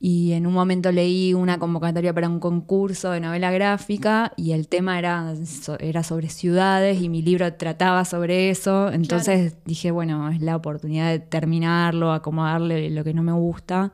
y 0.05 0.33
en 0.33 0.45
un 0.45 0.53
momento 0.53 0.91
leí 0.91 1.33
una 1.33 1.59
convocatoria 1.59 2.13
para 2.13 2.27
un 2.27 2.41
concurso 2.41 3.11
de 3.11 3.21
novela 3.21 3.51
gráfica 3.51 4.33
y 4.35 4.51
el 4.51 4.67
tema 4.67 4.99
era, 4.99 5.33
era 5.79 6.03
sobre 6.03 6.27
ciudades 6.27 7.01
y 7.01 7.07
mi 7.07 7.21
libro 7.21 7.53
trataba 7.53 8.03
sobre 8.03 8.49
eso, 8.49 8.91
entonces 8.91 9.55
dije, 9.63 9.91
bueno, 9.91 10.29
es 10.29 10.41
la 10.41 10.57
oportunidad 10.57 11.09
de 11.09 11.19
terminarlo, 11.19 12.11
acomodarle 12.11 12.89
lo 12.89 13.05
que 13.05 13.13
no 13.13 13.23
me 13.23 13.31
gusta 13.31 13.93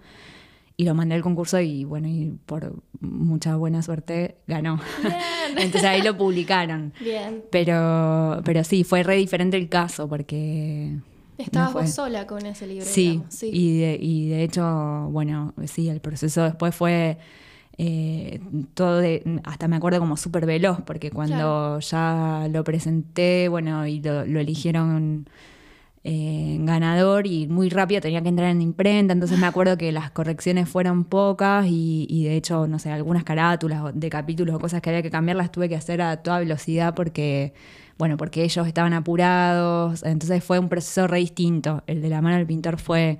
y 0.78 0.86
lo 0.86 0.96
mandé 0.96 1.14
al 1.14 1.22
concurso 1.22 1.60
y 1.60 1.84
bueno, 1.84 2.08
y 2.08 2.34
por 2.44 2.82
mucha 3.02 3.56
buena 3.58 3.84
suerte 3.84 4.38
ganó. 4.48 4.80
Entonces 5.58 5.84
ahí 5.84 6.02
lo 6.02 6.18
publicaron. 6.18 6.92
Bien. 7.02 7.44
Pero, 7.52 8.42
pero 8.44 8.64
sí, 8.64 8.84
fue 8.84 9.04
re 9.04 9.16
diferente 9.16 9.58
el 9.58 9.70
caso 9.70 10.10
porque... 10.10 10.96
Estabas 11.40 11.74
vos 11.74 11.90
sola 11.90 12.28
con 12.28 12.46
ese 12.46 12.68
libro. 12.68 12.86
Sí, 12.86 13.24
sí. 13.30 13.50
Y, 13.52 13.80
de, 13.80 13.98
y 14.00 14.30
de 14.30 14.44
hecho, 14.44 15.08
bueno, 15.10 15.54
sí, 15.66 15.90
el 15.90 16.02
proceso 16.02 16.44
después 16.44 16.76
fue 16.76 17.18
eh, 17.82 18.42
todo 18.74 18.98
de, 18.98 19.40
hasta 19.46 19.70
me 19.70 19.78
acuerdo 19.78 20.00
como 20.00 20.18
súper 20.18 20.46
veloz, 20.46 20.82
porque 20.86 21.12
cuando 21.12 21.80
ya 21.80 22.50
lo 22.52 22.62
presenté, 22.66 23.48
bueno, 23.48 23.88
y 23.88 24.02
lo, 24.02 24.24
eligieron 24.24 25.30
eh, 26.04 26.58
ganador 26.60 27.26
y 27.26 27.48
muy 27.48 27.70
rápido 27.70 28.02
tenía 28.02 28.22
que 28.22 28.28
entrar 28.28 28.50
en 28.50 28.62
imprenta, 28.62 29.14
entonces 29.14 29.40
me 29.40 29.48
acuerdo 29.48 29.78
que 29.78 29.94
las 29.94 30.12
correcciones 30.12 30.68
fueron 30.68 31.06
pocas 31.06 31.68
y, 31.68 32.06
y, 32.10 32.26
de 32.26 32.36
hecho, 32.36 32.68
no 32.68 32.80
sé, 32.80 32.92
algunas 32.92 33.24
carátulas 33.24 33.82
de 33.94 34.10
capítulos 34.10 34.56
o 34.56 34.60
cosas 34.60 34.82
que 34.82 34.90
había 34.90 35.02
que 35.02 35.10
cambiar 35.10 35.38
las 35.38 35.50
tuve 35.50 35.70
que 35.70 35.78
hacer 35.78 36.02
a 36.02 36.18
toda 36.18 36.40
velocidad 36.40 36.94
porque, 36.94 37.54
bueno, 38.00 38.16
porque 38.16 38.46
ellos 38.46 38.66
estaban 38.66 38.94
apurados, 38.94 40.04
entonces 40.04 40.42
fue 40.42 40.58
un 40.58 40.70
proceso 40.70 41.06
re 41.06 41.20
distinto. 41.20 41.84
El 41.86 42.02
de 42.02 42.08
la 42.08 42.22
mano 42.22 42.38
del 42.38 42.48
pintor 42.48 42.80
fue 42.80 43.20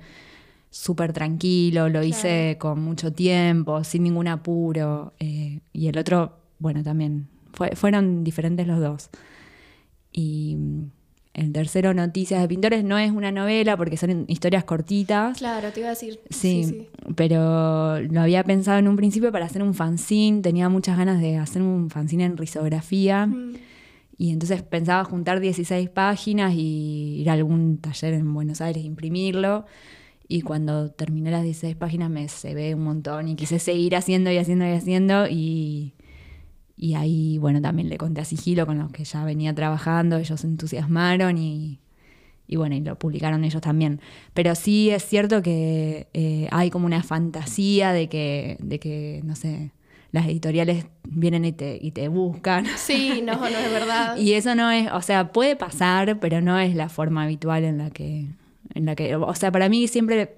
súper 0.70 1.12
tranquilo, 1.12 1.90
lo 1.90 2.02
hice 2.02 2.56
con 2.58 2.80
mucho 2.80 3.12
tiempo, 3.12 3.84
sin 3.84 4.04
ningún 4.04 4.26
apuro. 4.26 5.12
Eh, 5.20 5.60
y 5.74 5.88
el 5.88 5.98
otro, 5.98 6.38
bueno, 6.58 6.82
también. 6.82 7.28
fueron 7.74 8.24
diferentes 8.24 8.66
los 8.66 8.80
dos. 8.80 9.10
Y 10.12 10.56
mm, 10.56 10.90
el 11.34 11.52
tercero, 11.52 11.92
Noticias 11.92 12.40
de 12.40 12.48
Pintores, 12.48 12.82
no 12.82 12.96
es 12.96 13.12
una 13.12 13.30
novela 13.30 13.76
porque 13.76 13.98
son 13.98 14.24
historias 14.28 14.64
cortitas. 14.64 15.36
Claro, 15.36 15.72
te 15.72 15.80
iba 15.80 15.90
a 15.90 15.92
decir. 15.92 16.20
Sí, 16.30 16.88
pero 17.16 18.00
lo 18.00 18.20
había 18.22 18.44
pensado 18.44 18.78
en 18.78 18.88
un 18.88 18.96
principio 18.96 19.30
para 19.30 19.44
hacer 19.44 19.62
un 19.62 19.74
fanzine. 19.74 20.40
Tenía 20.40 20.70
muchas 20.70 20.96
ganas 20.96 21.20
de 21.20 21.36
hacer 21.36 21.60
un 21.60 21.90
fanzine 21.90 22.24
en 22.24 22.38
risografía. 22.38 23.26
Mm. 23.26 23.56
Y 24.20 24.32
entonces 24.32 24.62
pensaba 24.62 25.02
juntar 25.04 25.40
16 25.40 25.88
páginas 25.88 26.52
y 26.54 27.22
ir 27.22 27.30
a 27.30 27.32
algún 27.32 27.78
taller 27.78 28.12
en 28.12 28.34
Buenos 28.34 28.60
Aires 28.60 28.82
e 28.82 28.86
imprimirlo. 28.86 29.64
Y 30.28 30.42
cuando 30.42 30.90
terminé 30.90 31.30
las 31.30 31.42
16 31.42 31.74
páginas 31.76 32.10
me 32.10 32.28
se 32.28 32.52
ve 32.52 32.74
un 32.74 32.82
montón 32.84 33.28
y 33.28 33.34
quise 33.34 33.58
seguir 33.58 33.96
haciendo 33.96 34.30
y 34.30 34.36
haciendo 34.36 34.66
y 34.66 34.72
haciendo. 34.72 35.26
Y, 35.26 35.94
y 36.76 36.96
ahí, 36.96 37.38
bueno, 37.38 37.62
también 37.62 37.88
le 37.88 37.96
conté 37.96 38.20
a 38.20 38.26
Sigilo 38.26 38.66
con 38.66 38.76
los 38.76 38.92
que 38.92 39.04
ya 39.04 39.24
venía 39.24 39.54
trabajando, 39.54 40.18
ellos 40.18 40.38
se 40.38 40.48
entusiasmaron 40.48 41.38
y, 41.38 41.80
y 42.46 42.56
bueno, 42.56 42.74
y 42.74 42.80
lo 42.82 42.98
publicaron 42.98 43.42
ellos 43.42 43.62
también. 43.62 44.02
Pero 44.34 44.54
sí 44.54 44.90
es 44.90 45.02
cierto 45.02 45.40
que 45.40 46.08
eh, 46.12 46.46
hay 46.50 46.68
como 46.68 46.84
una 46.84 47.02
fantasía 47.02 47.94
de 47.94 48.10
que, 48.10 48.58
de 48.60 48.78
que, 48.80 49.22
no 49.24 49.34
sé, 49.34 49.72
las 50.12 50.26
editoriales 50.26 50.86
vienen 51.08 51.44
y 51.44 51.52
te, 51.52 51.78
y 51.80 51.92
te 51.92 52.08
buscan. 52.08 52.66
Sí, 52.76 53.22
no, 53.24 53.36
no 53.36 53.46
es 53.46 53.70
verdad. 53.70 54.16
y 54.18 54.32
eso 54.34 54.54
no 54.54 54.70
es, 54.70 54.90
o 54.92 55.02
sea, 55.02 55.32
puede 55.32 55.56
pasar, 55.56 56.18
pero 56.20 56.40
no 56.40 56.58
es 56.58 56.74
la 56.74 56.88
forma 56.88 57.24
habitual 57.24 57.64
en 57.64 57.78
la 57.78 57.90
que, 57.90 58.26
en 58.74 58.86
la 58.86 58.94
que, 58.96 59.14
o 59.16 59.34
sea, 59.34 59.52
para 59.52 59.68
mí 59.68 59.86
siempre, 59.88 60.34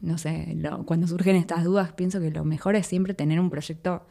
no 0.00 0.18
sé, 0.18 0.56
cuando 0.86 1.06
surgen 1.06 1.36
estas 1.36 1.64
dudas, 1.64 1.92
pienso 1.92 2.20
que 2.20 2.30
lo 2.30 2.44
mejor 2.44 2.76
es 2.76 2.86
siempre 2.86 3.14
tener 3.14 3.40
un 3.40 3.50
proyecto 3.50 4.06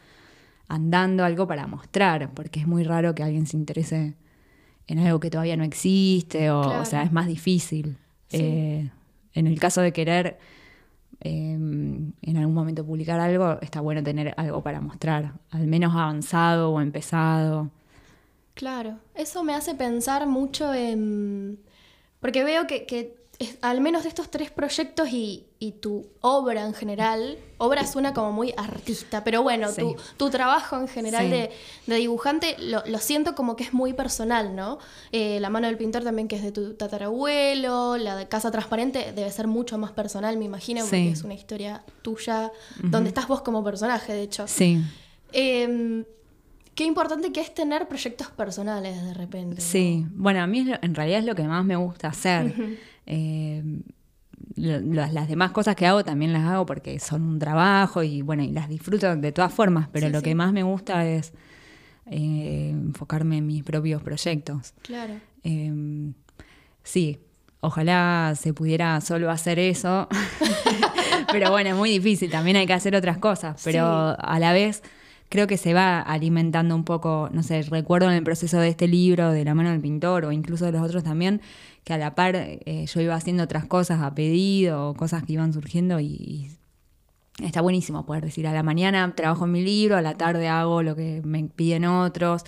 andando, 0.67 1.25
algo 1.25 1.47
para 1.47 1.67
mostrar, 1.67 2.31
porque 2.33 2.59
es 2.59 2.67
muy 2.67 2.83
raro 2.83 3.13
que 3.15 3.23
alguien 3.23 3.45
se 3.45 3.57
interese 3.57 4.15
en 4.87 4.99
algo 4.99 5.19
que 5.19 5.29
todavía 5.29 5.57
no 5.57 5.63
existe, 5.63 6.51
o, 6.51 6.85
sea, 6.85 7.03
es 7.03 7.11
más 7.11 7.27
difícil. 7.27 7.97
Eh, 8.31 8.89
en 9.33 9.47
el 9.47 9.59
caso 9.59 9.81
de 9.81 9.91
querer 9.91 10.37
em, 11.21 12.11
en 12.21 12.37
algún 12.37 12.53
momento 12.53 12.85
publicar 12.85 13.19
algo, 13.19 13.59
está 13.61 13.81
bueno 13.81 14.03
tener 14.03 14.33
algo 14.37 14.61
para 14.61 14.81
mostrar, 14.81 15.33
al 15.49 15.67
menos 15.67 15.93
avanzado 15.93 16.71
o 16.71 16.81
empezado. 16.81 17.69
Claro, 18.53 18.99
eso 19.15 19.43
me 19.43 19.53
hace 19.53 19.75
pensar 19.75 20.27
mucho 20.27 20.73
en 20.73 21.59
porque 22.21 22.43
veo 22.43 22.67
que, 22.67 23.15
al 23.61 23.81
menos 23.81 24.03
de 24.03 24.09
estos 24.09 24.29
tres 24.29 24.51
proyectos 24.51 25.09
y, 25.09 25.47
tu 25.69 26.07
obra 26.21 26.65
en 26.65 26.73
general, 26.73 27.37
obra 27.59 27.85
suena 27.85 28.15
como 28.15 28.31
muy 28.31 28.51
artista, 28.57 29.23
pero 29.23 29.43
bueno, 29.43 29.67
tu, 30.17 30.29
trabajo 30.31 30.75
en 30.75 30.87
general 30.87 31.29
de, 31.29 31.51
dibujante 31.85 32.55
lo, 32.57 32.97
siento 32.97 33.35
como 33.35 33.55
que 33.55 33.65
es 33.65 33.71
muy 33.71 33.93
personal, 33.93 34.55
¿no? 34.55 34.79
Eh, 35.11 35.39
la 35.39 35.51
mano 35.51 35.67
del 35.67 35.77
pintor 35.77 36.03
también 36.03 36.27
que 36.27 36.37
es 36.37 36.41
de 36.41 36.51
tu 36.51 36.73
tatarabuelo, 36.73 37.97
la 37.97 38.15
de 38.15 38.27
Casa 38.27 38.49
Transparente 38.49 39.13
debe 39.15 39.29
ser 39.29 39.45
mucho 39.45 39.77
más 39.77 39.91
personal, 39.91 40.35
me 40.37 40.45
imagino, 40.45 40.81
porque 40.81 41.11
es 41.11 41.23
una 41.23 41.35
historia 41.35 41.83
tuya, 42.01 42.51
donde 42.81 43.09
estás 43.09 43.27
vos 43.27 43.43
como 43.43 43.63
personaje, 43.63 44.13
de 44.13 44.23
hecho. 44.23 44.47
Sí. 44.47 44.81
Em, 45.31 46.03
Qué 46.73 46.85
importante 46.85 47.33
que 47.33 47.41
es 47.41 47.53
tener 47.53 47.87
proyectos 47.87 48.27
personales 48.31 49.03
de 49.03 49.13
repente. 49.13 49.61
Sí, 49.61 50.05
bueno, 50.13 50.41
a 50.41 50.47
mí 50.47 50.65
en 50.81 50.95
realidad 50.95 51.19
es 51.19 51.25
lo 51.25 51.35
que 51.35 51.43
más 51.43 51.65
me 51.65 51.75
gusta 51.75 52.07
hacer. 52.07 52.55
Eh, 53.05 53.61
las, 54.55 55.27
demás 55.27 55.51
cosas 55.51 55.75
que 55.75 55.85
hago 55.85 56.03
también 56.03 56.33
las 56.33 56.43
hago 56.43 56.65
porque 56.65 56.99
son 56.99 57.23
un 57.23 57.39
trabajo 57.39 58.03
y 58.03 58.21
bueno, 58.21 58.43
y 58.43 58.51
las 58.51 58.69
disfruto 58.69 59.15
de 59.15 59.31
todas 59.31 59.53
formas, 59.53 59.89
pero 59.91 60.09
lo 60.09 60.21
que 60.21 60.35
más 60.35 60.53
me 60.53 60.63
gusta 60.63 61.05
es 61.05 61.33
eh, 62.05 62.69
enfocarme 62.71 63.37
en 63.37 63.47
mis 63.47 63.63
propios 63.63 64.01
proyectos. 64.01 64.73
Claro. 64.81 65.13
Em, 65.43 66.13
sí, 66.83 67.19
ojalá 67.61 68.33
se 68.37 68.53
pudiera 68.53 68.99
solo 69.01 69.29
hacer 69.29 69.59
eso, 69.59 70.07
pero 71.31 71.51
bueno, 71.51 71.69
es 71.69 71.75
muy 71.75 71.89
difícil, 71.91 72.29
también 72.29 72.57
hay 72.57 72.67
que 72.67 72.73
hacer 72.73 72.95
otras 72.95 73.17
cosas, 73.17 73.61
pero 73.63 74.15
a 74.19 74.39
la 74.39 74.53
vez 74.53 74.83
creo 75.31 75.47
que 75.47 75.57
se 75.57 75.73
va 75.73 76.01
alimentando 76.01 76.75
un 76.75 76.83
poco, 76.83 77.29
no 77.31 77.41
sé, 77.41 77.61
recuerdo 77.63 78.09
en 78.09 78.17
el 78.17 78.23
proceso 78.23 78.59
de 78.59 78.67
este 78.67 78.89
libro, 78.89 79.31
de 79.31 79.45
la 79.45 79.55
mano 79.55 79.71
del 79.71 79.79
pintor, 79.79 80.25
o 80.25 80.33
incluso 80.33 80.65
de 80.65 80.73
los 80.73 80.81
otros 80.81 81.05
también, 81.05 81.41
que 81.83 81.93
a 81.93 81.97
la 81.97 82.15
par 82.15 82.35
eh, 82.35 82.85
yo 82.85 83.01
iba 83.01 83.15
haciendo 83.15 83.43
otras 83.43 83.65
cosas 83.65 84.01
a 84.01 84.13
pedido, 84.13 84.93
cosas 84.95 85.23
que 85.23 85.33
iban 85.33 85.53
surgiendo 85.53 85.99
y 85.99 86.49
Está 87.41 87.61
buenísimo 87.61 88.05
poder 88.05 88.25
decir, 88.25 88.45
a 88.45 88.53
la 88.53 88.61
mañana 88.61 89.15
trabajo 89.15 89.45
en 89.45 89.53
mi 89.53 89.63
libro, 89.63 89.95
a 89.95 90.01
la 90.01 90.15
tarde 90.15 90.47
hago 90.47 90.83
lo 90.83 90.95
que 90.95 91.21
me 91.23 91.43
piden 91.45 91.85
otros. 91.85 92.43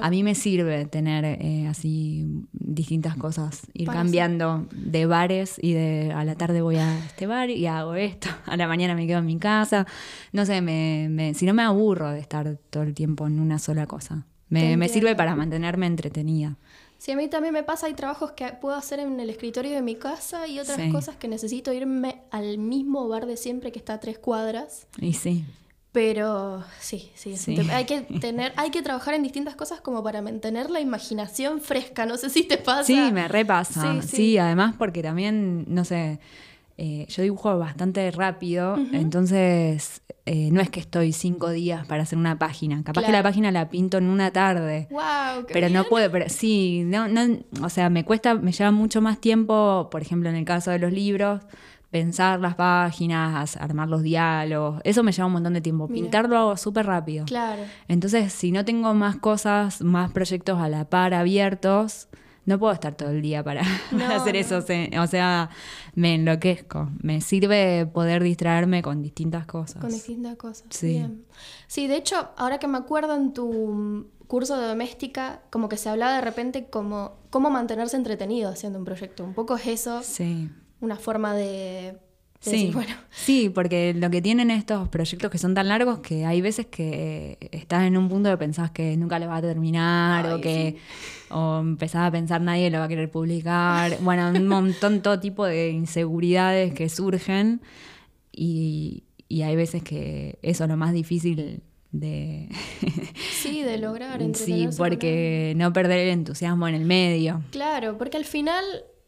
A 0.00 0.10
mí 0.10 0.22
me 0.22 0.34
sirve 0.34 0.86
tener 0.86 1.24
eh, 1.24 1.66
así 1.68 2.24
distintas 2.52 3.16
cosas, 3.16 3.66
ir 3.74 3.88
cambiando 3.88 4.66
de 4.70 5.06
bares 5.06 5.58
y 5.60 5.72
de 5.72 6.12
a 6.14 6.24
la 6.24 6.34
tarde 6.36 6.62
voy 6.62 6.76
a 6.76 6.98
este 7.04 7.26
bar 7.26 7.50
y 7.50 7.66
hago 7.66 7.94
esto, 7.94 8.28
a 8.46 8.56
la 8.56 8.68
mañana 8.68 8.94
me 8.94 9.06
quedo 9.06 9.18
en 9.18 9.26
mi 9.26 9.38
casa. 9.38 9.86
No 10.32 10.46
sé, 10.46 10.62
me, 10.62 11.34
si 11.34 11.44
no 11.44 11.52
me 11.52 11.62
aburro 11.62 12.10
de 12.10 12.20
estar 12.20 12.58
todo 12.70 12.84
el 12.84 12.94
tiempo 12.94 13.26
en 13.26 13.40
una 13.40 13.58
sola 13.58 13.86
cosa. 13.86 14.24
me 14.48 14.88
sirve 14.88 15.14
para 15.14 15.34
mantenerme 15.34 15.86
entretenida. 15.86 16.56
Sí, 16.98 17.12
a 17.12 17.16
mí 17.16 17.28
también 17.28 17.54
me 17.54 17.62
pasa, 17.62 17.86
hay 17.86 17.94
trabajos 17.94 18.32
que 18.32 18.46
puedo 18.60 18.74
hacer 18.74 18.98
en 18.98 19.20
el 19.20 19.30
escritorio 19.30 19.70
de 19.70 19.82
mi 19.82 19.94
casa 19.94 20.48
y 20.48 20.58
otras 20.58 20.80
cosas 20.92 21.16
que 21.16 21.28
necesito 21.28 21.72
irme 21.72 22.22
al 22.32 22.58
mismo 22.58 23.06
bar 23.08 23.26
de 23.26 23.36
siempre 23.36 23.70
que 23.70 23.78
está 23.78 23.94
a 23.94 24.00
tres 24.00 24.18
cuadras. 24.18 24.88
Y 25.00 25.12
sí. 25.12 25.44
Pero 25.92 26.64
sí, 26.80 27.10
sí, 27.14 27.36
hay 27.70 27.86
que 27.86 28.00
tener, 28.20 28.52
hay 28.56 28.70
que 28.70 28.82
trabajar 28.82 29.14
en 29.14 29.22
distintas 29.22 29.54
cosas 29.54 29.80
como 29.80 30.02
para 30.02 30.22
mantener 30.22 30.70
la 30.70 30.80
imaginación 30.80 31.60
fresca. 31.60 32.04
No 32.04 32.16
sé 32.16 32.30
si 32.30 32.42
te 32.42 32.58
pasa. 32.58 32.84
Sí, 32.84 33.12
me 33.12 33.28
repasa. 33.28 34.02
Sí, 34.02 34.08
sí 34.08 34.38
además 34.38 34.74
porque 34.76 35.00
también, 35.02 35.66
no 35.68 35.84
sé, 35.84 36.18
eh, 36.80 37.06
yo 37.08 37.24
dibujo 37.24 37.58
bastante 37.58 38.08
rápido, 38.12 38.76
entonces 38.92 40.00
eh, 40.26 40.50
no 40.52 40.60
es 40.60 40.70
que 40.70 40.78
estoy 40.78 41.12
cinco 41.12 41.50
días 41.50 41.84
para 41.88 42.04
hacer 42.04 42.16
una 42.16 42.38
página. 42.38 42.84
Capaz 42.84 43.02
que 43.04 43.10
la 43.10 43.22
página 43.24 43.50
la 43.50 43.68
pinto 43.68 43.98
en 43.98 44.08
una 44.08 44.30
tarde. 44.30 44.86
Wow, 44.88 45.44
pero 45.52 45.68
no 45.70 45.82
puedo, 45.84 46.08
pero 46.12 46.26
sí, 46.28 46.84
no, 46.84 47.08
no, 47.08 47.40
o 47.62 47.68
sea, 47.68 47.90
me 47.90 48.04
cuesta, 48.04 48.36
me 48.36 48.52
lleva 48.52 48.70
mucho 48.70 49.00
más 49.00 49.20
tiempo, 49.20 49.88
por 49.90 50.02
ejemplo, 50.02 50.28
en 50.28 50.36
el 50.36 50.44
caso 50.44 50.70
de 50.70 50.78
los 50.78 50.92
libros, 50.92 51.42
pensar 51.90 52.38
las 52.38 52.54
páginas, 52.54 53.56
armar 53.56 53.88
los 53.88 54.04
diálogos. 54.04 54.80
Eso 54.84 55.02
me 55.02 55.10
lleva 55.10 55.26
un 55.26 55.32
montón 55.32 55.54
de 55.54 55.60
tiempo. 55.60 55.88
Pintarlo 55.88 56.38
hago 56.38 56.56
súper 56.56 56.86
rápido. 56.86 57.24
Claro. 57.24 57.62
Entonces, 57.88 58.32
si 58.32 58.52
no 58.52 58.64
tengo 58.64 58.94
más 58.94 59.16
cosas, 59.16 59.82
más 59.82 60.12
proyectos 60.12 60.60
a 60.60 60.68
la 60.68 60.84
par 60.84 61.12
abiertos, 61.12 62.08
no 62.48 62.58
puedo 62.58 62.72
estar 62.72 62.94
todo 62.96 63.10
el 63.10 63.20
día 63.20 63.44
para, 63.44 63.60
hacer 64.16 64.34
eso. 64.34 64.56
O 64.58 65.06
sea, 65.06 65.50
me 65.94 66.14
enloquezco. 66.14 66.88
Me 67.02 67.20
sirve 67.20 67.84
poder 67.86 68.22
distraerme 68.22 68.80
con 68.80 69.02
distintas 69.02 69.44
cosas. 69.44 69.82
Con 69.82 69.90
distintas 69.90 70.36
cosas. 70.36 70.66
Sí. 70.70 71.06
Sí, 71.66 71.86
de 71.88 71.96
hecho, 71.96 72.30
ahora 72.38 72.58
que 72.58 72.66
me 72.66 72.78
acuerdo 72.78 73.14
en 73.16 73.34
tu 73.34 74.06
curso 74.26 74.58
de 74.58 74.66
doméstica, 74.66 75.42
como 75.50 75.68
que 75.68 75.76
se 75.76 75.90
hablaba 75.90 76.14
de 76.14 76.22
repente 76.22 76.70
como 76.70 77.18
cómo 77.28 77.50
mantenerse 77.50 77.98
entretenido 77.98 78.48
haciendo 78.48 78.78
un 78.78 78.86
proyecto. 78.86 79.24
Un 79.24 79.34
poco 79.34 79.54
es 79.56 79.66
eso. 79.66 80.02
Sí. 80.02 80.50
Una 80.80 80.96
forma 80.96 81.34
de 81.34 81.98
Sí, 82.40 82.70
bueno. 82.72 82.94
sí, 83.10 83.50
porque 83.52 83.94
lo 83.94 84.10
que 84.10 84.22
tienen 84.22 84.50
estos 84.52 84.88
proyectos 84.88 85.28
que 85.30 85.38
son 85.38 85.54
tan 85.54 85.66
largos 85.68 85.98
que 85.98 86.24
hay 86.24 86.40
veces 86.40 86.66
que 86.66 87.36
estás 87.50 87.82
en 87.84 87.96
un 87.96 88.08
punto 88.08 88.28
de 88.28 88.36
pensás 88.36 88.70
que 88.70 88.96
nunca 88.96 89.18
lo 89.18 89.26
va 89.26 89.36
a 89.36 89.42
terminar 89.42 90.32
o 90.32 90.40
que 90.40 90.76
o 91.30 91.58
empezás 91.58 92.06
a 92.06 92.10
pensar 92.12 92.40
nadie 92.40 92.70
lo 92.70 92.78
va 92.78 92.84
a 92.84 92.88
querer 92.88 93.10
publicar. 93.10 93.98
Bueno, 94.00 94.30
un 94.30 94.46
montón, 94.46 95.02
todo 95.02 95.18
tipo 95.18 95.44
de 95.44 95.70
inseguridades 95.70 96.72
que 96.74 96.88
surgen 96.88 97.60
y, 98.32 99.02
y 99.28 99.42
hay 99.42 99.56
veces 99.56 99.82
que 99.82 100.38
eso 100.42 100.64
es 100.64 100.70
lo 100.70 100.76
más 100.76 100.92
difícil 100.92 101.62
de... 101.90 102.48
sí, 103.32 103.62
de 103.62 103.78
lograr. 103.78 104.22
Sí, 104.34 104.68
porque 104.76 105.54
no 105.56 105.72
perder 105.72 106.00
el 106.00 106.10
entusiasmo 106.10 106.68
en 106.68 106.74
el 106.74 106.84
medio. 106.84 107.42
Claro, 107.50 107.98
porque 107.98 108.16
al 108.16 108.24
final, 108.24 108.64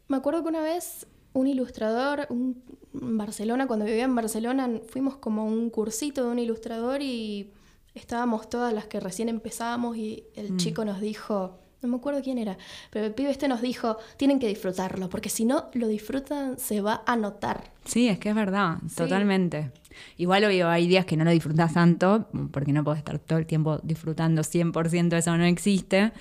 me 0.07 0.17
acuerdo 0.17 0.43
que 0.43 0.49
una 0.49 0.61
vez 0.61 1.07
un 1.33 1.47
ilustrador, 1.47 2.27
un, 2.29 2.61
Barcelona, 2.93 3.67
cuando 3.67 3.85
vivía 3.85 4.03
en 4.03 4.15
Barcelona, 4.15 4.69
fuimos 4.87 5.17
como 5.17 5.45
un 5.45 5.69
cursito 5.69 6.25
de 6.25 6.31
un 6.31 6.39
ilustrador 6.39 7.01
y 7.01 7.51
estábamos 7.93 8.49
todas 8.49 8.73
las 8.73 8.85
que 8.85 8.99
recién 8.99 9.29
empezábamos 9.29 9.97
y 9.97 10.25
el 10.35 10.53
mm. 10.53 10.57
chico 10.57 10.85
nos 10.85 11.01
dijo, 11.01 11.59
no 11.81 11.89
me 11.89 11.97
acuerdo 11.97 12.21
quién 12.21 12.37
era, 12.37 12.57
pero 12.91 13.05
el 13.05 13.13
pibe 13.13 13.31
este 13.31 13.47
nos 13.47 13.61
dijo, 13.61 13.97
tienen 14.17 14.39
que 14.39 14.47
disfrutarlo, 14.47 15.09
porque 15.09 15.29
si 15.29 15.45
no 15.45 15.69
lo 15.73 15.87
disfrutan 15.87 16.59
se 16.59 16.81
va 16.81 17.03
a 17.05 17.15
notar. 17.15 17.71
Sí, 17.85 18.07
es 18.07 18.19
que 18.19 18.29
es 18.29 18.35
verdad, 18.35 18.77
totalmente. 18.95 19.71
Igual 20.17 20.45
obvio, 20.45 20.69
hay 20.69 20.87
días 20.87 21.05
que 21.05 21.17
no 21.17 21.25
lo 21.25 21.31
disfrutas 21.31 21.73
tanto, 21.73 22.27
porque 22.51 22.71
no 22.71 22.83
puedes 22.83 22.99
estar 22.99 23.19
todo 23.19 23.39
el 23.39 23.45
tiempo 23.45 23.79
disfrutando 23.83 24.41
100%, 24.41 25.17
eso 25.17 25.37
no 25.37 25.45
existe, 25.45 26.13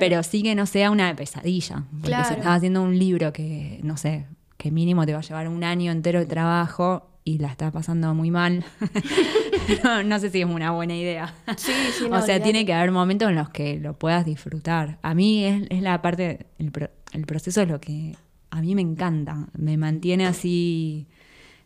pero 0.00 0.22
sí 0.22 0.42
que 0.42 0.54
no 0.54 0.66
sea 0.66 0.90
una 0.90 1.14
pesadilla, 1.14 1.84
porque 2.00 2.24
si 2.24 2.34
estás 2.34 2.46
haciendo 2.46 2.82
un 2.82 2.98
libro 2.98 3.32
que, 3.32 3.80
no 3.82 3.96
sé, 3.96 4.26
que 4.62 4.70
mínimo 4.70 5.04
te 5.04 5.12
va 5.12 5.18
a 5.18 5.22
llevar 5.22 5.48
un 5.48 5.64
año 5.64 5.90
entero 5.90 6.20
de 6.20 6.26
trabajo 6.26 7.08
y 7.24 7.38
la 7.38 7.48
estás 7.48 7.72
pasando 7.72 8.14
muy 8.14 8.30
mal, 8.30 8.64
no, 10.04 10.18
sé 10.20 10.30
si 10.30 10.40
es 10.40 10.46
una 10.46 10.70
buena 10.70 10.94
idea. 10.94 11.34
Sí, 11.56 11.72
sí, 11.98 12.04
o 12.08 12.22
sea, 12.22 12.40
tiene 12.40 12.64
que 12.64 12.72
haber 12.72 12.92
momentos 12.92 13.28
en 13.28 13.34
los 13.34 13.50
que 13.50 13.80
lo 13.80 13.98
puedas 13.98 14.24
disfrutar. 14.24 15.00
A 15.02 15.14
mí 15.14 15.44
es, 15.44 15.82
la 15.82 16.00
parte, 16.00 16.46
el, 16.60 16.70
el 17.12 17.26
proceso 17.26 17.62
es 17.62 17.68
lo 17.68 17.80
que 17.80 18.14
a 18.50 18.60
mí 18.60 18.76
me 18.76 18.82
encanta, 18.82 19.48
me 19.58 19.76
mantiene 19.76 20.26
así 20.26 21.08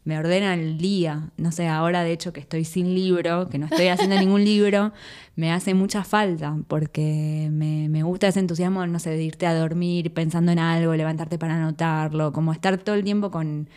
me 0.07 0.17
ordena 0.19 0.55
el 0.55 0.79
día. 0.79 1.31
No 1.37 1.51
sé, 1.51 1.67
ahora 1.67 2.05
de 2.05 2.13
hecho 2.13 2.33
que 2.33 2.39
estoy 2.39 2.65
sin 2.65 2.95
libro, 2.95 3.49
que 3.49 3.59
no 3.59 3.67
estoy 3.67 3.89
haciendo 3.89 4.17
ningún 4.17 4.45
libro, 4.45 4.93
me 5.35 5.53
hace 5.53 5.75
mucha 5.75 6.05
falta 6.05 6.57
porque 6.69 7.49
me, 7.51 7.89
me, 7.89 8.05
gusta 8.05 8.29
ese 8.29 8.39
entusiasmo, 8.39 8.87
no 8.87 9.01
sé, 9.01 9.11
de 9.11 9.25
irte 9.25 9.49
a 9.49 9.55
dormir 9.55 10.15
pensando 10.15 10.53
en 10.53 10.61
algo, 10.61 10.95
levantarte 10.95 11.39
para 11.39 11.57
anotarlo, 11.57 12.33
como 12.33 12.53
estar 12.53 12.79
todo 12.79 12.95
el 12.95 13.03
tiempo 13.03 13.33
con, 13.33 13.69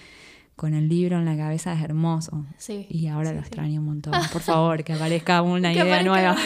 con 0.55 0.75
el 0.75 0.87
libro 0.87 1.17
en 1.17 1.25
la 1.25 1.35
cabeza 1.35 1.73
es 1.73 1.81
hermoso. 1.81 2.45
Sí, 2.57 2.85
y 2.91 3.07
ahora 3.07 3.33
lo 3.33 3.39
extraño 3.39 3.79
un 3.79 3.87
montón. 3.87 4.13
Por 4.31 4.43
favor, 4.43 4.83
que 4.83 4.93
aparezca 4.93 5.41
una 5.41 5.73
idea 5.73 6.03
nueva. 6.03 6.37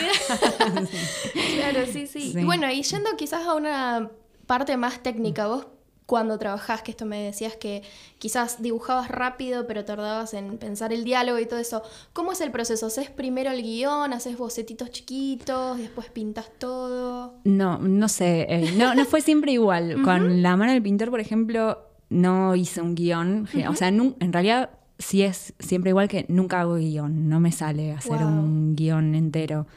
Claro, 1.56 1.86
sí, 1.92 2.08
sí, 2.08 2.34
Y 2.36 2.44
bueno, 2.44 2.70
y 2.70 2.82
yendo 2.84 3.10
quizás 3.18 3.46
a 3.46 3.54
una 3.54 4.10
parte 4.48 4.76
más 4.76 5.02
técnica, 5.02 5.48
vos 5.48 5.66
cuando 6.06 6.38
trabajás, 6.38 6.82
que 6.82 6.92
esto 6.92 7.06
me 7.06 7.22
decías 7.22 7.56
que 7.56 7.84
quizás 8.20 8.62
dibujabas 8.62 9.10
rápido, 9.10 9.68
pero 9.68 9.86
tardabas 9.86 10.34
en 10.34 10.58
pensar 10.58 10.92
el 10.94 11.04
diálogo 11.04 11.40
y 11.40 11.46
todo 11.46 11.60
eso. 11.60 11.82
¿Cómo 12.14 12.32
es 12.32 12.42
el 12.42 12.52
proceso? 12.52 12.88
¿Haces 12.88 13.10
primero 13.10 13.52
el 13.52 13.62
guion, 13.62 14.14
haces 14.14 14.38
bocetitos 14.38 14.92
chiquitos, 14.92 15.78
después 15.78 16.10
pintas 16.10 16.50
todo? 16.58 17.36
No, 17.44 17.80
no 17.80 18.10
sé. 18.10 18.46
Eh, 18.50 18.74
no, 18.78 18.96
no 18.96 19.06
fue 19.06 19.22
siempre 19.22 19.52
igual. 19.52 20.02
Con 20.04 20.42
La 20.42 20.58
mano 20.58 20.72
del 20.74 20.82
pintor, 20.82 21.10
por 21.10 21.20
ejemplo, 21.20 21.80
no 22.10 22.56
hice 22.56 22.82
un 22.82 22.96
guion. 22.96 23.48
O 23.68 23.76
sea, 23.76 23.88
en 23.88 24.34
realidad 24.34 24.72
sí 25.00 25.24
es 25.24 25.54
siempre 25.60 25.90
igual 25.90 26.08
que 26.08 26.26
nunca 26.28 26.62
hago 26.62 26.76
guion. 26.76 27.30
No 27.30 27.40
me 27.40 27.52
sale 27.52 27.94
hacer 27.94 28.24
un 28.24 28.76
guion 28.76 29.16
entero. 29.16 29.68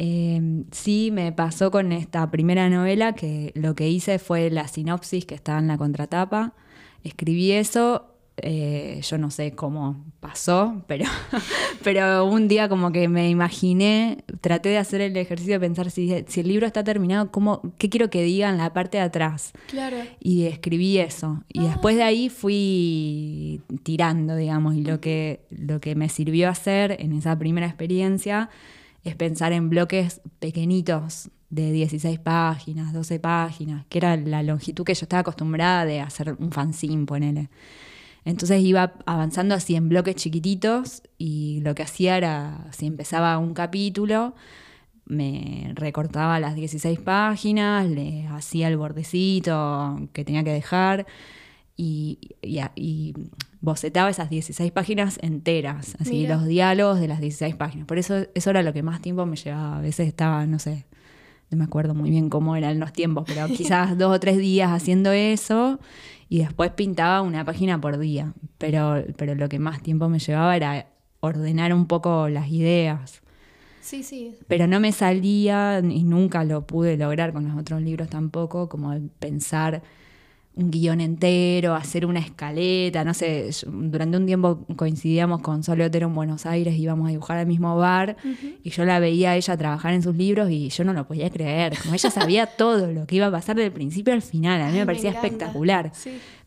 Eh, 0.00 0.62
sí, 0.70 1.10
me 1.12 1.32
pasó 1.32 1.72
con 1.72 1.90
esta 1.90 2.30
primera 2.30 2.70
novela 2.70 3.14
que 3.14 3.50
lo 3.56 3.74
que 3.74 3.88
hice 3.88 4.20
fue 4.20 4.48
la 4.48 4.68
sinopsis 4.68 5.26
que 5.26 5.34
está 5.34 5.58
en 5.58 5.66
la 5.66 5.76
contratapa. 5.76 6.54
Escribí 7.02 7.50
eso, 7.50 8.06
eh, 8.36 9.00
yo 9.02 9.18
no 9.18 9.32
sé 9.32 9.56
cómo 9.56 10.04
pasó, 10.20 10.84
pero, 10.86 11.04
pero 11.82 12.26
un 12.26 12.46
día 12.46 12.68
como 12.68 12.92
que 12.92 13.08
me 13.08 13.28
imaginé, 13.28 14.18
traté 14.40 14.68
de 14.68 14.78
hacer 14.78 15.00
el 15.00 15.16
ejercicio 15.16 15.54
de 15.54 15.60
pensar 15.60 15.90
si, 15.90 16.12
el 16.12 16.46
libro 16.48 16.68
está 16.68 16.84
terminado, 16.84 17.32
¿cómo, 17.32 17.60
¿qué 17.76 17.88
quiero 17.88 18.08
que 18.08 18.22
diga 18.22 18.50
en 18.50 18.58
la 18.58 18.72
parte 18.72 18.98
de 18.98 19.02
atrás? 19.02 19.52
Claro. 19.66 19.96
Y 20.20 20.44
escribí 20.44 20.98
eso. 20.98 21.42
Y 21.48 21.58
ah. 21.58 21.70
después 21.70 21.96
de 21.96 22.04
ahí 22.04 22.28
fui 22.28 23.62
tirando, 23.82 24.36
digamos, 24.36 24.76
y 24.76 24.84
lo 24.84 25.00
que, 25.00 25.40
lo 25.50 25.80
que 25.80 25.96
me 25.96 26.08
sirvió 26.08 26.50
hacer 26.50 26.96
en 27.00 27.14
esa 27.14 27.36
primera 27.36 27.66
experiencia 27.66 28.48
es 29.08 29.16
pensar 29.16 29.52
en 29.52 29.70
bloques 29.70 30.20
pequeñitos 30.38 31.30
de 31.50 31.72
16 31.72 32.18
páginas, 32.18 32.92
12 32.92 33.20
páginas, 33.20 33.86
que 33.88 33.98
era 33.98 34.16
la 34.16 34.42
longitud 34.42 34.84
que 34.84 34.94
yo 34.94 35.04
estaba 35.04 35.20
acostumbrada 35.20 35.84
de 35.84 36.00
hacer 36.00 36.36
un 36.38 36.52
fanzine, 36.52 37.06
ponele. 37.06 37.48
Entonces 38.24 38.62
iba 38.62 38.92
avanzando 39.06 39.54
así 39.54 39.74
en 39.74 39.88
bloques 39.88 40.16
chiquititos 40.16 41.02
y 41.16 41.60
lo 41.62 41.74
que 41.74 41.82
hacía 41.82 42.16
era, 42.16 42.66
si 42.72 42.86
empezaba 42.86 43.38
un 43.38 43.54
capítulo, 43.54 44.34
me 45.06 45.72
recortaba 45.74 46.38
las 46.38 46.54
16 46.54 47.00
páginas, 47.00 47.88
le 47.88 48.26
hacía 48.26 48.68
el 48.68 48.76
bordecito 48.76 50.08
que 50.12 50.24
tenía 50.24 50.44
que 50.44 50.52
dejar 50.52 51.06
y, 51.78 52.18
y 52.42 53.14
bocetaba 53.60 54.10
esas 54.10 54.28
16 54.28 54.72
páginas 54.72 55.16
enteras, 55.22 55.96
así 56.00 56.26
los 56.26 56.44
diálogos 56.44 56.98
de 56.98 57.06
las 57.06 57.20
16 57.20 57.54
páginas. 57.54 57.86
Por 57.86 57.98
eso 57.98 58.26
eso 58.34 58.50
era 58.50 58.64
lo 58.64 58.72
que 58.72 58.82
más 58.82 59.00
tiempo 59.00 59.24
me 59.26 59.36
llevaba. 59.36 59.78
A 59.78 59.80
veces 59.80 60.08
estaba, 60.08 60.44
no 60.44 60.58
sé, 60.58 60.86
no 61.50 61.56
me 61.56 61.64
acuerdo 61.64 61.94
muy 61.94 62.10
bien 62.10 62.30
cómo 62.30 62.56
eran 62.56 62.80
los 62.80 62.92
tiempos, 62.92 63.24
pero 63.28 63.46
quizás 63.56 63.96
dos 63.96 64.16
o 64.16 64.18
tres 64.18 64.38
días 64.38 64.72
haciendo 64.72 65.12
eso 65.12 65.78
y 66.28 66.38
después 66.38 66.72
pintaba 66.72 67.22
una 67.22 67.44
página 67.44 67.80
por 67.80 67.98
día. 67.98 68.34
Pero, 68.58 69.04
pero 69.16 69.36
lo 69.36 69.48
que 69.48 69.60
más 69.60 69.80
tiempo 69.80 70.08
me 70.08 70.18
llevaba 70.18 70.56
era 70.56 70.88
ordenar 71.20 71.72
un 71.72 71.86
poco 71.86 72.28
las 72.28 72.48
ideas. 72.48 73.22
Sí, 73.80 74.02
sí. 74.02 74.34
Pero 74.48 74.66
no 74.66 74.80
me 74.80 74.90
salía 74.90 75.78
y 75.78 76.02
nunca 76.02 76.42
lo 76.42 76.66
pude 76.66 76.96
lograr 76.96 77.32
con 77.32 77.46
los 77.46 77.56
otros 77.56 77.82
libros 77.82 78.08
tampoco, 78.10 78.68
como 78.68 78.98
pensar 79.20 79.82
un 80.58 80.72
guion 80.72 81.00
entero, 81.00 81.74
hacer 81.74 82.04
una 82.04 82.18
escaleta, 82.18 83.04
no 83.04 83.14
sé, 83.14 83.48
durante 83.66 84.16
un 84.16 84.26
tiempo 84.26 84.66
coincidíamos 84.74 85.40
con 85.40 85.62
Sole 85.62 85.84
Otero 85.84 86.08
en 86.08 86.14
Buenos 86.14 86.46
Aires, 86.46 86.76
íbamos 86.76 87.06
a 87.06 87.10
dibujar 87.10 87.38
al 87.38 87.46
mismo 87.46 87.76
bar 87.76 88.16
y 88.64 88.70
yo 88.70 88.84
la 88.84 88.98
veía 88.98 89.30
a 89.30 89.36
ella 89.36 89.56
trabajar 89.56 89.94
en 89.94 90.02
sus 90.02 90.16
libros 90.16 90.50
y 90.50 90.68
yo 90.68 90.82
no 90.82 90.92
lo 90.92 91.06
podía 91.06 91.30
creer, 91.30 91.78
como 91.80 91.94
ella 91.94 92.10
sabía 92.10 92.46
todo 92.58 92.90
lo 92.92 93.06
que 93.06 93.16
iba 93.16 93.26
a 93.26 93.30
pasar 93.30 93.54
del 93.54 93.70
principio 93.70 94.12
al 94.12 94.22
final, 94.22 94.60
a 94.60 94.70
mí 94.70 94.78
me 94.78 94.84
parecía 94.84 95.10
espectacular, 95.10 95.92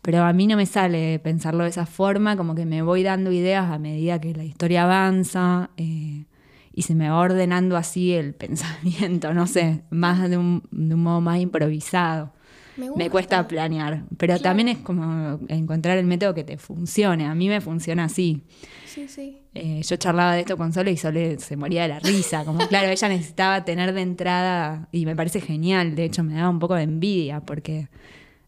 pero 0.02 0.24
a 0.24 0.34
mí 0.34 0.45
no 0.45 0.58
me 0.58 0.65
sale 0.65 1.19
pensarlo 1.19 1.63
de 1.63 1.69
esa 1.69 1.86
forma, 1.86 2.36
como 2.36 2.54
que 2.54 2.65
me 2.65 2.82
voy 2.82 3.04
dando 3.04 3.32
ideas 3.32 3.71
a 3.71 3.80
medida 3.80 4.19
que 4.19 4.34
la 4.34 4.43
historia 4.43 4.84
avanza. 4.84 5.69
Eh, 5.78 6.26
y 6.74 6.84
se 6.84 6.95
me 6.95 7.10
va 7.10 7.19
ordenando 7.19 7.76
así 7.76 8.13
el 8.13 8.34
pensamiento, 8.34 9.34
no 9.34 9.45
sé, 9.45 9.84
más 9.89 10.28
de 10.30 10.38
un, 10.38 10.63
de 10.71 10.95
un 10.95 11.04
modo 11.04 11.19
más 11.19 11.39
improvisado 11.39 12.32
me, 12.77 13.10
cuesta 13.10 13.47
planear, 13.47 14.03
pero 14.17 14.39
también 14.39 14.69
es 14.69 14.77
como 14.79 15.39
encontrar 15.47 15.97
el 15.97 16.05
método 16.05 16.34
que 16.34 16.43
te 16.43 16.57
funcione. 16.57 17.25
A 17.25 17.36
mí 17.36 17.49
me 17.49 17.62
funciona 17.62 18.05
así. 18.05 18.43
Sí, 18.86 19.07
sí. 19.07 19.41
Eh, 19.53 19.81
yo 19.84 19.95
charlaba 19.97 20.34
de 20.34 20.41
esto 20.41 20.57
con 20.57 20.71
Sole 20.73 20.91
y 20.91 20.97
Sole 20.97 21.39
se 21.39 21.57
moría 21.57 21.84
de 21.84 21.89
la 21.89 21.99
risa. 21.99 22.45
Como 22.45 22.67
claro, 22.67 22.89
ella 22.89 23.10
necesitaba 23.10 23.65
tener 23.65 23.93
de 23.93 24.01
entrada, 24.01 24.88
y 24.91 25.05
me 25.05 25.15
parece 25.15 25.41
genial, 25.41 25.95
de 25.95 26.05
hecho 26.05 26.23
me 26.23 26.34
daba 26.34 26.49
un 26.49 26.60
poco 26.60 26.75
de 26.75 26.84
envidia, 26.84 27.41
porque 27.41 27.89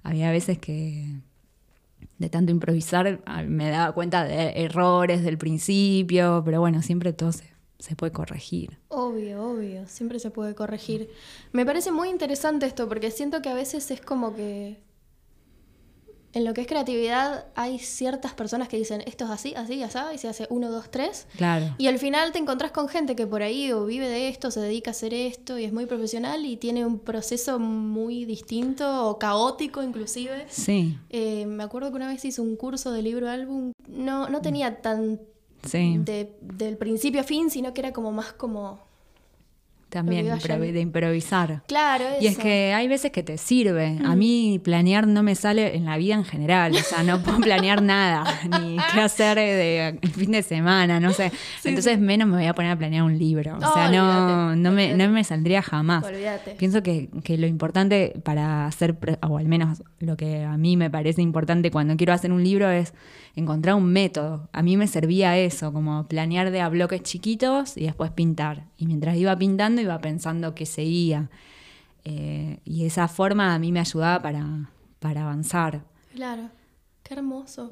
había 0.03 0.31
veces 0.31 0.57
que 0.57 1.19
de 2.17 2.29
tanto 2.29 2.51
improvisar 2.51 3.21
me 3.47 3.69
daba 3.69 3.93
cuenta 3.93 4.23
de 4.23 4.63
errores 4.63 5.23
del 5.23 5.37
principio, 5.37 6.41
pero 6.45 6.59
bueno, 6.59 6.81
siempre 6.81 7.13
todo 7.13 7.31
se 7.31 7.52
se 7.83 7.97
puede 7.97 8.13
corregir. 8.13 8.79
Obvio, 8.87 9.43
obvio, 9.43 9.85
siempre 9.87 10.17
se 10.17 10.31
puede 10.31 10.55
corregir. 10.55 11.09
Me 11.51 11.65
parece 11.65 11.91
muy 11.91 12.07
interesante 12.07 12.65
esto 12.65 12.87
porque 12.87 13.11
siento 13.11 13.41
que 13.41 13.49
a 13.49 13.53
veces 13.53 13.91
es 13.91 13.99
como 13.99 14.33
que 14.33 14.79
en 16.31 16.45
lo 16.45 16.53
que 16.53 16.61
es 16.61 16.67
creatividad 16.67 17.47
hay 17.55 17.79
ciertas 17.79 18.33
personas 18.35 18.69
que 18.69 18.77
dicen 18.77 19.03
esto 19.05 19.25
es 19.25 19.31
así, 19.31 19.53
así, 19.55 19.83
así, 19.83 19.99
y 20.13 20.17
se 20.17 20.29
hace 20.29 20.47
uno, 20.49 20.71
dos, 20.71 20.91
tres. 20.91 21.27
Claro. 21.35 21.75
Y 21.77 21.87
al 21.87 21.99
final 21.99 22.31
te 22.31 22.39
encontrás 22.39 22.71
con 22.71 22.87
gente 22.87 23.17
que 23.17 23.27
por 23.27 23.43
ahí 23.43 23.73
o 23.73 23.85
vive 23.85 24.07
de 24.07 24.29
esto, 24.29 24.49
se 24.49 24.61
dedica 24.61 24.91
a 24.91 24.93
hacer 24.93 25.13
esto 25.13 25.59
y 25.59 25.65
es 25.65 25.73
muy 25.73 25.85
profesional 25.85 26.45
y 26.45 26.55
tiene 26.55 26.85
un 26.85 26.99
proceso 26.99 27.59
muy 27.59 28.23
distinto 28.23 29.09
o 29.09 29.19
caótico 29.19 29.83
inclusive. 29.83 30.45
Sí. 30.47 30.97
Eh, 31.09 31.45
me 31.47 31.63
acuerdo 31.63 31.89
que 31.89 31.97
una 31.97 32.07
vez 32.07 32.23
hice 32.23 32.39
un 32.39 32.55
curso 32.55 32.93
de 32.93 33.01
libro 33.01 33.29
álbum, 33.29 33.73
no, 33.89 34.29
no 34.29 34.41
tenía 34.41 34.81
tan 34.81 35.19
del 35.71 36.77
principio 36.77 37.21
a 37.21 37.23
fin, 37.23 37.49
sino 37.49 37.73
que 37.73 37.81
era 37.81 37.93
como 37.93 38.11
más 38.11 38.33
como... 38.33 38.92
también, 39.93 40.25
de 40.73 40.81
improvisar. 40.81 41.63
Claro, 41.67 42.05
Y 42.19 42.27
es 42.27 42.33
eso. 42.33 42.41
que 42.41 42.73
hay 42.73 42.87
veces 42.87 43.11
que 43.11 43.23
te 43.23 43.37
sirve. 43.37 43.99
A 44.03 44.15
mí 44.15 44.59
planear 44.63 45.07
no 45.07 45.23
me 45.23 45.35
sale 45.35 45.75
en 45.75 45.85
la 45.85 45.97
vida 45.97 46.15
en 46.15 46.25
general. 46.25 46.73
O 46.73 46.79
sea, 46.79 47.03
no 47.03 47.21
puedo 47.21 47.37
planear 47.39 47.81
nada. 47.81 48.25
Ni 48.61 48.77
qué 48.93 48.99
hacer 48.99 49.37
de, 49.37 49.99
el 50.01 50.11
fin 50.11 50.31
de 50.31 50.43
semana, 50.43 50.99
no 50.99 51.13
sé. 51.13 51.31
Entonces 51.63 51.99
menos 51.99 52.27
me 52.27 52.37
voy 52.37 52.45
a 52.45 52.53
poner 52.53 52.71
a 52.71 52.77
planear 52.77 53.03
un 53.03 53.17
libro. 53.17 53.57
O 53.57 53.73
sea, 53.73 53.89
no, 53.89 54.55
no, 54.55 54.71
me, 54.71 54.95
no 54.95 55.09
me 55.09 55.23
saldría 55.23 55.61
jamás. 55.61 56.03
Olvídate. 56.03 56.51
Pienso 56.51 56.81
que, 56.81 57.09
que 57.23 57.37
lo 57.37 57.47
importante 57.47 58.13
para 58.23 58.65
hacer, 58.65 58.97
o 59.21 59.37
al 59.37 59.47
menos 59.47 59.83
lo 59.99 60.17
que 60.17 60.43
a 60.43 60.57
mí 60.57 60.75
me 60.75 60.89
parece 60.89 61.21
importante 61.21 61.71
cuando 61.71 61.95
quiero 61.95 62.13
hacer 62.13 62.31
un 62.31 62.43
libro 62.43 62.69
es 62.69 62.93
encontrar 63.35 63.75
un 63.75 63.91
método. 63.91 64.49
A 64.53 64.61
mí 64.61 64.77
me 64.77 64.87
servía 64.87 65.37
eso, 65.37 65.73
como 65.73 66.07
planear 66.07 66.51
de 66.51 66.61
a 66.61 66.69
bloques 66.69 67.01
chiquitos 67.03 67.77
y 67.77 67.85
después 67.85 68.11
pintar. 68.11 68.65
Y 68.77 68.85
mientras 68.85 69.15
iba 69.17 69.35
pintando 69.35 69.81
iba 69.83 69.99
pensando 69.99 70.55
qué 70.55 70.65
seguía. 70.65 71.29
Eh, 72.05 72.59
y 72.65 72.85
esa 72.85 73.07
forma 73.07 73.53
a 73.55 73.59
mí 73.59 73.71
me 73.71 73.79
ayudaba 73.79 74.21
para, 74.21 74.69
para 74.99 75.21
avanzar. 75.23 75.83
Claro. 76.13 76.49
Qué 77.03 77.13
hermoso. 77.15 77.71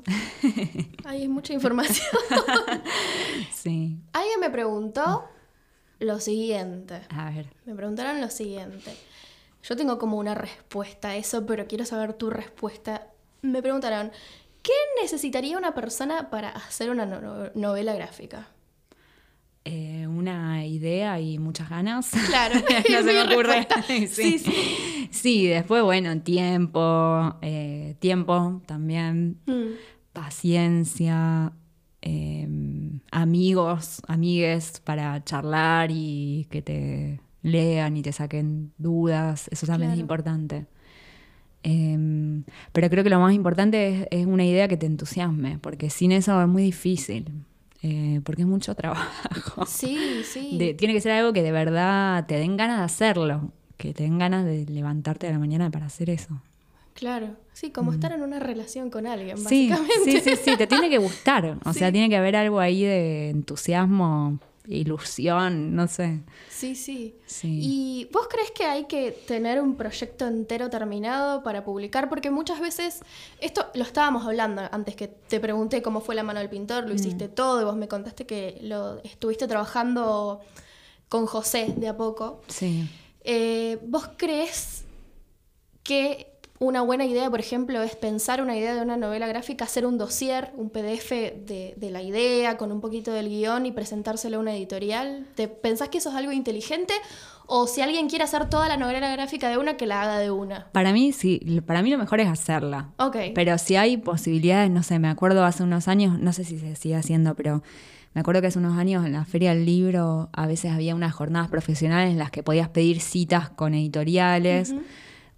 Hay 1.06 1.28
mucha 1.28 1.54
información. 1.54 2.08
Sí. 3.54 3.97
Alguien 4.13 4.39
me 4.39 4.50
preguntó 4.50 5.26
lo 6.00 6.19
siguiente. 6.19 7.02
A 7.10 7.30
ver. 7.30 7.47
Me 7.65 7.76
preguntaron 7.76 8.19
lo 8.19 8.30
siguiente. 8.30 8.95
Yo 9.63 9.76
tengo 9.76 10.00
como 10.00 10.17
una 10.17 10.34
respuesta 10.34 11.10
a 11.10 11.15
eso, 11.15 11.45
pero 11.45 11.67
quiero 11.67 11.86
saber 11.86 12.13
tu 12.13 12.30
respuesta. 12.32 13.08
Me 13.43 13.62
preguntaron, 13.62 14.12
¿qué 14.63 14.74
necesitaría 15.02 15.58
una 15.58 15.76
persona 15.76 16.30
para 16.32 16.50
hacer 16.50 16.89
una 16.89 17.06
no- 17.06 17.52
novela 17.54 17.93
gráfica? 17.93 18.47
Eh, 19.63 20.08
una 20.08 20.65
idea 20.65 21.19
y 21.19 21.38
muchas 21.38 21.69
ganas. 21.69 22.10
Claro, 22.28 22.56
no 22.91 22.97
se 23.04 23.04
me 23.13 23.24
ocurre. 23.34 23.67
sí. 24.08 24.39
Sí, 24.39 25.08
Sí, 25.12 25.45
después, 25.47 25.84
bueno, 25.84 26.19
tiempo, 26.21 27.36
eh, 27.41 27.95
tiempo 28.00 28.62
también, 28.65 29.38
Mm, 29.45 29.74
paciencia, 30.13 31.54
eh, 32.02 32.47
amigos, 33.12 34.02
amigues 34.08 34.82
para 34.84 35.24
charlar 35.24 35.89
y 35.91 36.47
que 36.50 36.62
te 36.62 37.21
lean 37.43 37.97
y 37.97 38.02
te 38.02 38.12
saquen 38.12 38.71
dudas, 38.78 39.47
eso 39.52 39.67
también 39.67 39.89
Claro. 39.89 39.97
es 39.97 40.02
importante. 40.02 40.65
Eh, 41.63 42.41
pero 42.71 42.89
creo 42.89 43.04
que 43.04 43.10
lo 43.12 43.19
más 43.19 43.34
importante 43.34 43.89
es, 43.89 44.08
es 44.12 44.26
una 44.26 44.45
idea 44.45 44.67
que 44.67 44.78
te 44.78 44.88
entusiasme, 44.88 45.60
porque 45.60 45.89
sin 45.91 46.12
eso 46.12 46.41
es 46.41 46.47
muy 46.47 46.63
difícil, 46.63 47.45
eh, 47.84 48.22
porque 48.24 48.41
es 48.44 48.48
mucho 48.48 48.76
trabajo. 48.76 49.65
Sí, 49.65 50.22
sí. 50.24 50.58
De- 50.58 50.74
tiene 50.74 50.94
que 50.94 51.02
ser 51.02 51.12
algo 51.13 51.34
que 51.34 51.41
de 51.44 51.52
verdad 51.52 52.26
te 52.28 52.36
den 52.36 52.58
ganas 52.58 52.80
de 52.80 52.86
hacerlo, 52.86 53.52
que 53.78 53.94
te 53.94 54.04
den 54.04 54.20
ganas 54.20 54.46
de 54.46 54.65
levantarte 54.65 55.28
a 55.28 55.32
la 55.32 55.39
mañana 55.39 55.70
para 55.72 55.88
hacer 55.88 56.10
eso. 56.10 56.41
Claro, 56.94 57.38
sí, 57.54 57.72
como 57.72 57.94
estar 57.94 58.12
en 58.12 58.22
una 58.22 58.39
relación 58.39 58.89
con 58.89 59.08
alguien, 59.08 59.36
Mm. 59.39 59.48
Sí, 59.48 59.70
básicamente. 59.70 60.22
sí, 60.22 60.36
sí, 60.36 60.41
sí, 60.44 60.58
te 60.58 60.67
tiene 60.67 60.89
que 60.89 60.98
gustar. 60.98 61.58
O 61.65 61.74
sea, 61.74 61.91
tiene 61.91 62.10
que 62.10 62.17
haber 62.17 62.36
algo 62.36 62.60
ahí 62.60 62.84
de 62.84 63.30
entusiasmo, 63.30 64.39
ilusión, 64.72 65.76
no 65.76 65.88
sé. 65.88 66.20
Sí, 66.50 66.76
sí. 66.76 67.16
Sí. 67.26 67.60
¿Y 67.62 68.10
vos 68.12 68.28
crees 68.30 68.52
que 68.52 68.64
hay 68.66 68.86
que 68.86 69.12
tener 69.12 69.62
un 69.62 69.76
proyecto 69.76 70.28
entero 70.28 70.70
terminado 70.70 71.44
para 71.44 71.64
publicar? 71.64 72.10
Porque 72.10 72.32
muchas 72.32 72.60
veces, 72.60 73.02
esto 73.40 73.68
lo 73.74 73.84
estábamos 73.84 74.26
hablando 74.26 74.62
antes 74.72 74.96
que 74.96 75.08
te 75.08 75.40
pregunté 75.40 75.82
cómo 75.82 76.02
fue 76.02 76.16
la 76.16 76.24
mano 76.24 76.40
del 76.40 76.50
pintor, 76.50 76.88
lo 76.88 76.94
hiciste 76.94 77.28
Mm. 77.28 77.32
todo 77.36 77.62
y 77.62 77.66
vos 77.66 77.76
me 77.76 77.88
contaste 77.88 78.26
que 78.26 78.58
lo 78.62 79.00
estuviste 79.04 79.48
trabajando 79.48 80.42
con 81.10 81.26
José 81.26 81.74
de 81.78 81.88
a 81.90 81.98
poco. 81.98 82.42
Sí. 82.48 82.90
Eh, 83.24 83.78
¿Vos 83.84 84.10
crees 84.18 84.84
que 85.84 86.31
una 86.62 86.84
buena 86.84 87.06
idea, 87.06 87.28
por 87.32 87.39
ejemplo, 87.39 87.82
es 87.82 87.95
pensar 87.95 88.39
una 88.39 88.56
idea 88.56 88.76
de 88.76 88.82
una 88.84 88.95
novela 88.95 89.26
gráfica, 89.26 89.65
hacer 89.65 89.84
un 89.84 89.97
dossier, 89.97 90.52
un 90.56 90.69
PDF 90.69 91.10
de, 91.10 91.74
de 91.76 91.89
la 91.89 92.04
idea 92.04 92.56
con 92.56 92.71
un 92.71 92.82
poquito 92.82 93.12
del 93.12 93.30
guion 93.30 93.65
y 93.65 93.71
presentárselo 93.71 94.38
a 94.38 94.39
una 94.41 94.56
editorial? 94.56 95.26
¿Te 95.34 95.47
pensás 95.47 95.89
que 95.89 95.97
eso 95.97 96.10
es 96.10 96.15
algo 96.15 96.32
inteligente? 96.32 96.93
O 97.47 97.65
si 97.65 97.82
alguien 97.82 98.10
quiere 98.10 98.26
hacer 98.26 98.47
toda 98.47 98.67
la 98.67 98.78
novela 98.78 99.12
gráfica 99.12 99.50
de 99.50 99.58
una, 99.58 99.76
que 99.76 99.88
la 99.88 100.04
haga 100.04 100.19
de 100.19 100.30
una. 100.30 100.67
Para 100.71 100.93
mí, 100.93 101.12
sí, 101.13 101.41
para 101.65 101.82
mí 101.82 101.89
lo 101.89 101.97
mejor 101.97 102.19
es 102.19 102.28
hacerla. 102.28 102.91
Ok. 102.97 103.17
Pero 103.34 103.58
si 103.58 103.76
hay 103.76 103.97
posibilidades, 103.97 104.69
no 104.69 104.84
sé, 104.84 105.00
me 105.00 105.08
acuerdo 105.08 105.43
hace 105.43 105.63
unos 105.63 105.88
años, 105.88 106.19
no 106.19 106.32
sé 106.32 106.43
si 106.43 106.60
se 106.60 106.76
sigue 106.76 106.95
haciendo, 106.95 107.34
pero 107.34 107.63
me 108.13 108.21
acuerdo 108.21 108.39
que 108.39 108.47
hace 108.47 108.60
unos 108.60 108.78
años 108.78 109.04
en 109.04 109.13
la 109.13 109.26
Feria 109.26 109.56
del 109.56 109.65
Libro 109.65 110.30
a 110.32 110.45
veces 110.45 110.71
había 110.71 110.93
unas 110.93 111.12
jornadas 111.12 111.50
profesionales 111.50 112.12
en 112.12 112.19
las 112.19 112.30
que 112.30 112.43
podías 112.43 112.69
pedir 112.69 113.02
citas 113.02 113.50
con 113.50 113.74
editoriales. 113.74 114.76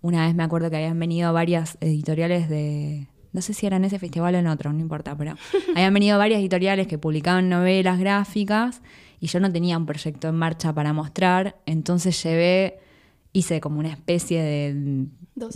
Una 0.03 0.25
vez 0.25 0.35
me 0.35 0.43
acuerdo 0.43 0.69
que 0.69 0.75
habían 0.75 0.99
venido 0.99 1.31
varias 1.31 1.77
editoriales 1.79 2.49
de... 2.49 3.07
No 3.31 3.41
sé 3.41 3.53
si 3.53 3.65
era 3.65 3.77
en 3.77 3.85
ese 3.85 3.99
festival 3.99 4.35
o 4.35 4.37
en 4.37 4.47
otro, 4.47 4.73
no 4.73 4.81
importa, 4.81 5.15
pero 5.17 5.35
habían 5.75 5.93
venido 5.93 6.17
varias 6.17 6.41
editoriales 6.41 6.87
que 6.87 6.97
publicaban 6.97 7.47
novelas 7.47 7.97
gráficas 7.97 8.81
y 9.21 9.27
yo 9.27 9.39
no 9.39 9.49
tenía 9.49 9.77
un 9.77 9.85
proyecto 9.85 10.27
en 10.27 10.35
marcha 10.35 10.73
para 10.73 10.91
mostrar, 10.91 11.55
entonces 11.65 12.21
llevé, 12.21 12.79
hice 13.33 13.59
como 13.59 13.79
una 13.79 13.89
especie 13.89 14.41
de 14.41 15.07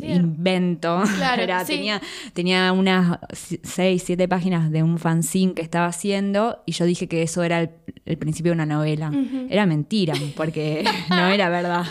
invento. 0.02 1.04
Claro, 1.18 1.44
Era- 1.44 1.64
sí. 1.66 1.74
tenía, 1.76 2.02
tenía 2.34 2.72
unas 2.72 3.20
si- 3.34 3.60
seis, 3.64 4.04
siete 4.04 4.28
páginas 4.28 4.72
de 4.72 4.84
un 4.84 4.98
fanzine 4.98 5.54
que 5.54 5.62
estaba 5.62 5.86
haciendo 5.88 6.64
y 6.66 6.72
yo 6.72 6.86
dije 6.86 7.08
que 7.08 7.22
eso 7.24 7.44
era 7.44 7.62
el, 7.62 7.70
el 8.06 8.18
principio 8.18 8.52
de 8.52 8.56
una 8.56 8.66
novela. 8.66 9.12
Era 9.50 9.66
mentira, 9.66 10.14
porque 10.36 10.84
no 11.10 11.28
era 11.28 11.50
verdad. 11.50 11.86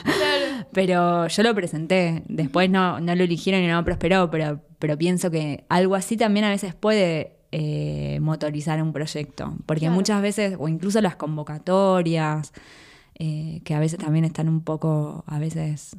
Pero 0.72 1.28
yo 1.28 1.42
lo 1.42 1.54
presenté. 1.54 2.22
Después 2.28 2.68
no, 2.70 3.00
no 3.00 3.14
lo 3.14 3.24
eligieron 3.24 3.62
y 3.62 3.66
no 3.68 3.82
prosperó, 3.84 4.30
pero, 4.30 4.60
pero 4.78 4.98
pienso 4.98 5.30
que 5.30 5.64
algo 5.68 5.94
así 5.94 6.16
también 6.16 6.44
a 6.44 6.50
veces 6.50 6.74
puede 6.74 7.36
eh, 7.52 8.18
motorizar 8.20 8.82
un 8.82 8.92
proyecto. 8.92 9.54
Porque 9.66 9.80
Claro. 9.82 9.94
muchas 9.94 10.20
veces, 10.22 10.56
o 10.58 10.68
incluso 10.68 11.00
las 11.00 11.16
convocatorias, 11.16 12.52
eh, 13.18 13.60
que 13.64 13.74
a 13.74 13.80
veces 13.80 13.98
también 13.98 14.24
están 14.24 14.48
un 14.48 14.60
poco, 14.62 15.24
a 15.26 15.38
veces 15.38 15.96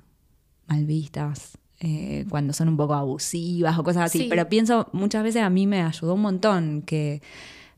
mal 0.68 0.86
vistas, 0.86 1.58
eh, 1.80 2.26
cuando 2.30 2.54
son 2.54 2.70
un 2.70 2.78
poco 2.78 2.94
abusivas 2.94 3.78
o 3.78 3.84
cosas 3.84 4.04
así. 4.06 4.20
Sí. 4.20 4.28
Pero 4.30 4.48
pienso, 4.50 4.88
muchas 4.94 5.24
veces 5.24 5.44
a 5.44 5.50
mí 5.50 5.68
me 5.68 5.82
ayudó 5.82 6.14
un 6.16 6.22
montón 6.22 6.82
que, 6.82 7.22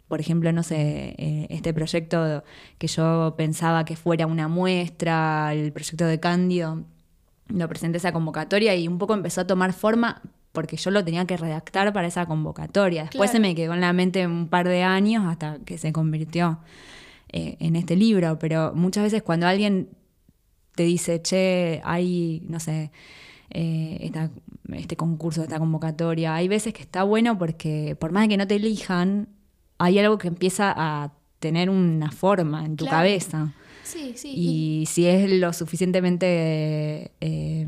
por 0.07 0.19
ejemplo, 0.19 0.51
no 0.51 0.63
sé, 0.63 1.15
eh, 1.17 1.47
este 1.49 1.73
proyecto 1.73 2.43
que 2.77 2.87
yo 2.87 3.33
pensaba 3.37 3.85
que 3.85 3.95
fuera 3.95 4.25
una 4.27 4.47
muestra, 4.47 5.53
el 5.53 5.71
proyecto 5.71 6.05
de 6.05 6.19
Cándido, 6.19 6.83
lo 7.47 7.67
presenté 7.67 7.97
esa 7.97 8.11
convocatoria 8.11 8.75
y 8.75 8.87
un 8.87 8.97
poco 8.97 9.13
empezó 9.13 9.41
a 9.41 9.47
tomar 9.47 9.73
forma 9.73 10.21
porque 10.51 10.77
yo 10.77 10.91
lo 10.91 11.03
tenía 11.05 11.25
que 11.25 11.37
redactar 11.37 11.93
para 11.93 12.07
esa 12.07 12.25
convocatoria. 12.25 13.03
Después 13.03 13.29
Claro. 13.31 13.43
se 13.43 13.47
me 13.49 13.55
quedó 13.55 13.73
en 13.73 13.81
la 13.81 13.93
mente 13.93 14.25
un 14.25 14.47
par 14.47 14.67
de 14.67 14.83
años 14.83 15.25
hasta 15.27 15.59
que 15.59 15.77
se 15.77 15.91
convirtió 15.93 16.59
eh, 17.31 17.57
en 17.59 17.75
este 17.75 17.95
libro, 17.95 18.37
pero 18.39 18.73
muchas 18.75 19.03
veces 19.03 19.21
cuando 19.23 19.47
alguien 19.47 19.89
te 20.75 20.83
dice, 20.83 21.21
che, 21.21 21.81
hay, 21.83 22.41
no 22.47 22.59
sé, 22.59 22.91
eh, 23.51 23.97
esta- 24.01 24.31
este 24.73 24.95
concurso, 24.95 25.41
esta 25.43 25.59
convocatoria, 25.59 26.35
hay 26.35 26.47
veces 26.47 26.73
que 26.73 26.81
está 26.83 27.03
bueno 27.03 27.37
porque 27.37 27.95
por 27.99 28.11
más 28.11 28.23
de 28.23 28.29
que 28.29 28.37
no 28.37 28.47
te 28.47 28.55
elijan, 28.55 29.27
hay 29.77 29.97
algo 29.99 30.17
que 30.17 30.27
empieza 30.27 30.73
a 30.75 31.13
tener 31.39 31.69
una 31.69 32.11
forma 32.11 32.65
en 32.65 32.75
tu 32.75 32.85
Claro. 32.85 32.97
cabeza. 32.97 33.53
Sí, 33.83 34.13
sí. 34.15 34.33
y- 34.35 34.81
Y 34.81 34.85
si 34.85 35.05
es 35.07 35.29
lo 35.31 35.51
suficientemente 35.53 37.11
eh, 37.21 37.67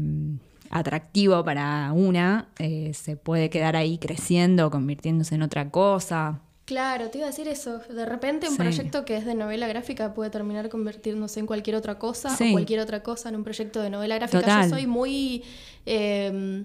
atractivo 0.70 1.44
para 1.44 1.92
una, 1.94 2.50
eh, 2.60 2.92
se 2.94 3.18
puede 3.18 3.50
quedar 3.50 3.76
ahí 3.76 3.98
creciendo, 3.98 4.70
convirtiéndose 4.72 5.36
en 5.36 5.42
otra 5.42 5.70
cosa. 5.70 6.42
Claro, 6.72 7.10
te 7.10 7.18
iba 7.18 7.28
a 7.28 7.32
decir 7.32 7.50
eso. 7.50 7.80
De 7.90 8.06
repente 8.06 8.48
un 8.48 8.54
Sí. 8.54 8.58
proyecto 8.62 9.04
que 9.04 9.18
es 9.18 9.26
de 9.26 9.36
novela 9.36 9.68
gráfica 9.68 10.14
puede 10.14 10.30
terminar 10.30 10.70
convirtiéndose 10.70 11.42
en 11.42 11.46
cualquier 11.46 11.76
otra 11.76 12.00
cosa 12.00 12.30
Sí. 12.38 12.48
o 12.50 12.52
cualquier 12.54 12.80
otra 12.80 13.04
cosa 13.04 13.28
en 13.28 13.36
un 13.36 13.44
proyecto 13.44 13.82
de 13.82 13.90
novela 13.90 14.16
gráfica. 14.16 14.40
Total. 14.40 14.64
Yo 14.70 14.76
soy 14.78 14.88
muy... 14.88 15.44
eh, 15.86 16.64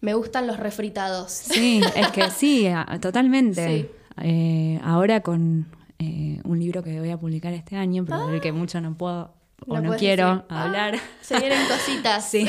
me 0.00 0.14
gustan 0.14 0.46
los 0.46 0.58
refritados. 0.58 1.32
Sí, 1.32 1.82
es 1.96 2.08
que 2.12 2.30
sí, 2.30 2.66
a- 2.66 2.98
totalmente. 2.98 3.80
Sí. 3.82 3.88
Eh, 4.22 4.80
ahora 4.82 5.20
con 5.20 5.66
eh, 5.98 6.40
un 6.44 6.58
libro 6.58 6.82
que 6.82 6.98
voy 6.98 7.10
a 7.10 7.18
publicar 7.18 7.52
este 7.52 7.76
año, 7.76 8.06
pero 8.06 8.28
del 8.28 8.40
que 8.40 8.52
mucho 8.52 8.80
no 8.80 8.94
puedo 8.96 9.34
o 9.66 9.80
No 9.80 9.96
quiero 9.96 10.26
decir. 10.28 10.44
hablar. 10.50 10.94
Ah, 10.96 11.00
se 11.22 11.38
vienen 11.40 11.58
cositas. 11.66 12.28
Sí. 12.30 12.46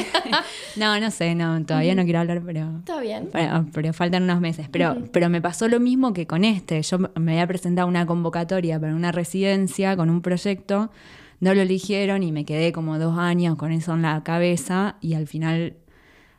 No, 0.75 0.99
no 0.99 1.09
sé, 1.11 1.35
no, 1.35 1.63
todavía 1.65 1.95
no 1.95 2.03
quiero 2.03 2.19
hablar, 2.19 2.41
pero 2.45 2.79
Está 2.79 2.99
bien. 2.99 3.29
Pero, 3.31 3.65
pero 3.73 3.93
faltan 3.93 4.23
unos 4.23 4.41
meses. 4.41 4.67
Pero, 4.71 4.97
pero 5.11 5.29
me 5.29 5.41
pasó 5.41 5.67
lo 5.67 5.79
mismo 5.79 6.13
que 6.13 6.27
con 6.27 6.43
este. 6.43 6.81
Yo 6.81 6.97
me 7.15 7.31
había 7.33 7.47
presentado 7.47 7.87
una 7.87 8.05
convocatoria 8.05 8.79
para 8.79 8.93
una 8.93 9.11
residencia 9.11 9.95
con 9.95 10.09
un 10.09 10.21
proyecto, 10.21 10.91
no 11.39 11.53
lo 11.53 11.61
eligieron 11.61 12.23
y 12.23 12.31
me 12.31 12.45
quedé 12.45 12.71
como 12.71 12.99
dos 12.99 13.17
años 13.17 13.55
con 13.55 13.71
eso 13.71 13.93
en 13.93 14.01
la 14.01 14.23
cabeza 14.23 14.97
y 15.01 15.13
al 15.13 15.27
final 15.27 15.75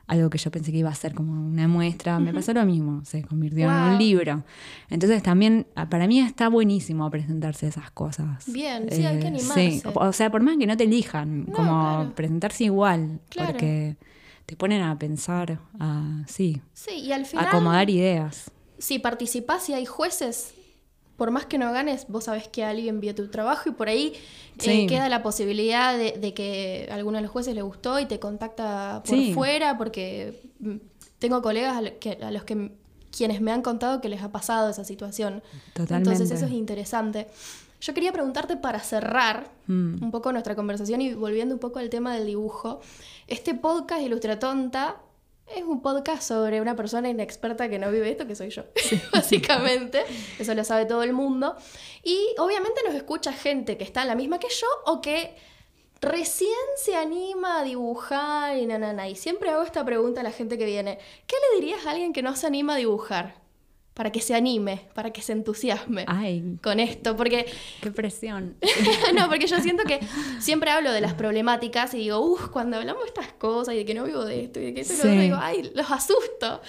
algo 0.08 0.30
que 0.30 0.38
yo 0.38 0.50
pensé 0.50 0.72
que 0.72 0.78
iba 0.78 0.88
a 0.88 0.94
ser 0.94 1.14
como 1.14 1.32
una 1.32 1.68
muestra, 1.68 2.18
me 2.18 2.32
pasó 2.32 2.54
lo 2.54 2.64
mismo, 2.64 3.04
se 3.04 3.22
convirtió 3.22 3.66
en 3.66 3.92
un 3.92 3.98
libro. 3.98 4.42
Entonces 4.88 5.22
también 5.22 5.66
ah, 5.76 5.88
para 5.88 6.06
mí 6.06 6.18
está 6.18 6.48
buenísimo 6.48 7.08
presentarse 7.10 7.68
esas 7.68 7.90
cosas. 7.90 8.50
Bien, 8.50 8.88
sí, 8.90 9.04
hay 9.04 9.18
que 9.18 9.26
eh, 9.26 9.28
animarse. 9.28 9.82
O 9.94 10.12
sea, 10.12 10.30
por 10.30 10.40
más 10.42 10.56
que 10.56 10.66
no 10.66 10.76
te 10.76 10.84
elijan, 10.84 11.44
como 11.44 12.10
presentarse 12.14 12.64
igual, 12.64 13.20
porque 13.36 13.96
te 14.46 14.56
ponen 14.56 14.82
a 14.82 14.98
pensar, 14.98 15.60
a, 15.78 16.24
sí, 16.26 16.62
sí 16.72 16.94
y 16.94 17.12
al 17.12 17.26
final, 17.26 17.46
acomodar 17.46 17.90
ideas. 17.90 18.50
Si 18.78 18.98
participás 18.98 19.68
y 19.68 19.74
hay 19.74 19.84
jueces 19.84 20.54
por 21.18 21.32
más 21.32 21.46
que 21.46 21.58
no 21.58 21.72
ganes, 21.72 22.06
vos 22.08 22.24
sabés 22.24 22.46
que 22.46 22.64
alguien 22.64 23.00
vio 23.00 23.12
tu 23.12 23.26
trabajo 23.26 23.68
y 23.68 23.72
por 23.72 23.88
ahí 23.88 24.14
eh, 24.64 24.86
queda 24.86 25.08
la 25.08 25.20
posibilidad 25.20 25.98
de, 25.98 26.32
que 26.32 26.86
a 26.88 26.94
alguno 26.94 27.16
de 27.18 27.22
los 27.22 27.30
jueces 27.32 27.56
le 27.56 27.62
gustó 27.62 27.98
y 27.98 28.06
te 28.06 28.20
contacta 28.20 29.02
por 29.04 29.34
fuera, 29.34 29.76
porque 29.76 30.40
mm, 30.60 30.76
tengo 31.18 31.42
colegas 31.42 31.76
a, 31.76 32.30
los 32.30 32.44
que 32.44 32.70
quienes 33.10 33.40
me 33.40 33.50
han 33.50 33.62
contado 33.62 34.00
que 34.00 34.08
les 34.08 34.22
ha 34.22 34.30
pasado 34.30 34.70
esa 34.70 34.84
situación. 34.84 35.42
Totalmente. 35.74 36.12
Entonces 36.12 36.30
eso 36.30 36.46
es 36.46 36.52
interesante. 36.52 37.26
Yo 37.80 37.94
quería 37.94 38.12
preguntarte 38.12 38.56
para 38.56 38.78
cerrar 38.78 39.50
mm. 39.66 40.04
un 40.04 40.10
poco 40.12 40.30
nuestra 40.30 40.54
conversación 40.54 41.00
y 41.00 41.14
volviendo 41.14 41.52
un 41.52 41.60
poco 41.60 41.80
al 41.80 41.90
tema 41.90 42.14
del 42.14 42.26
dibujo. 42.26 42.80
Este 43.26 43.54
podcast 43.54 44.02
Ilustra 44.02 44.38
Tonta 44.38 45.00
es 45.54 45.64
un 45.64 45.80
podcast 45.82 46.22
sobre 46.22 46.60
una 46.60 46.76
persona 46.76 47.08
inexperta 47.08 47.68
que 47.68 47.78
no 47.78 47.90
vive 47.90 48.10
esto, 48.10 48.26
que 48.26 48.34
soy 48.34 48.50
yo, 48.50 48.64
básicamente. 49.12 50.04
Eso 50.38 50.54
lo 50.54 50.64
sabe 50.64 50.86
todo 50.86 51.02
el 51.02 51.12
mundo. 51.12 51.56
Y 52.02 52.18
obviamente 52.38 52.82
nos 52.84 52.94
escucha 52.94 53.32
gente 53.32 53.76
que 53.76 53.84
está 53.84 54.02
en 54.02 54.08
la 54.08 54.14
misma 54.14 54.38
que 54.38 54.48
yo 54.48 54.66
o 54.86 55.00
que 55.00 55.34
recién 56.00 56.50
se 56.76 56.96
anima 56.96 57.60
a 57.60 57.64
dibujar 57.64 58.56
y 58.56 58.66
na, 58.66 59.08
Y 59.08 59.16
siempre 59.16 59.50
hago 59.50 59.62
esta 59.62 59.84
pregunta 59.84 60.20
a 60.20 60.24
la 60.24 60.32
gente 60.32 60.58
que 60.58 60.66
viene. 60.66 60.98
¿Qué 61.26 61.36
le 61.50 61.60
dirías 61.60 61.86
a 61.86 61.90
alguien 61.90 62.12
que 62.12 62.22
no 62.22 62.36
se 62.36 62.46
anima 62.46 62.74
a 62.74 62.76
dibujar? 62.76 63.47
Para 63.98 64.12
que 64.12 64.20
se 64.20 64.32
anime, 64.36 64.82
para 64.94 65.10
que 65.10 65.22
se 65.22 65.32
entusiasme 65.32 66.06
con 66.62 66.78
esto, 66.78 67.16
porque... 67.16 67.46
¡Qué 67.80 67.90
presión! 67.90 68.54
no, 69.16 69.26
porque 69.26 69.48
yo 69.48 69.58
siento 69.58 69.82
que 69.82 69.98
siempre 70.38 70.70
hablo 70.70 70.92
de 70.92 71.00
las 71.00 71.14
problemáticas 71.14 71.94
y 71.94 71.98
digo, 71.98 72.20
uff, 72.20 72.46
cuando 72.50 72.76
hablamos 72.76 73.02
de 73.02 73.08
estas 73.08 73.32
cosas 73.32 73.74
y 73.74 73.78
de 73.78 73.84
que 73.84 73.94
no 73.94 74.04
vivo 74.04 74.24
de 74.24 74.44
esto 74.44 74.60
y 74.60 74.66
de 74.66 74.74
que 74.74 74.82
esto 74.82 75.08
digo, 75.08 75.36
ay, 75.40 75.72
los 75.74 75.90
asusto. 75.90 76.62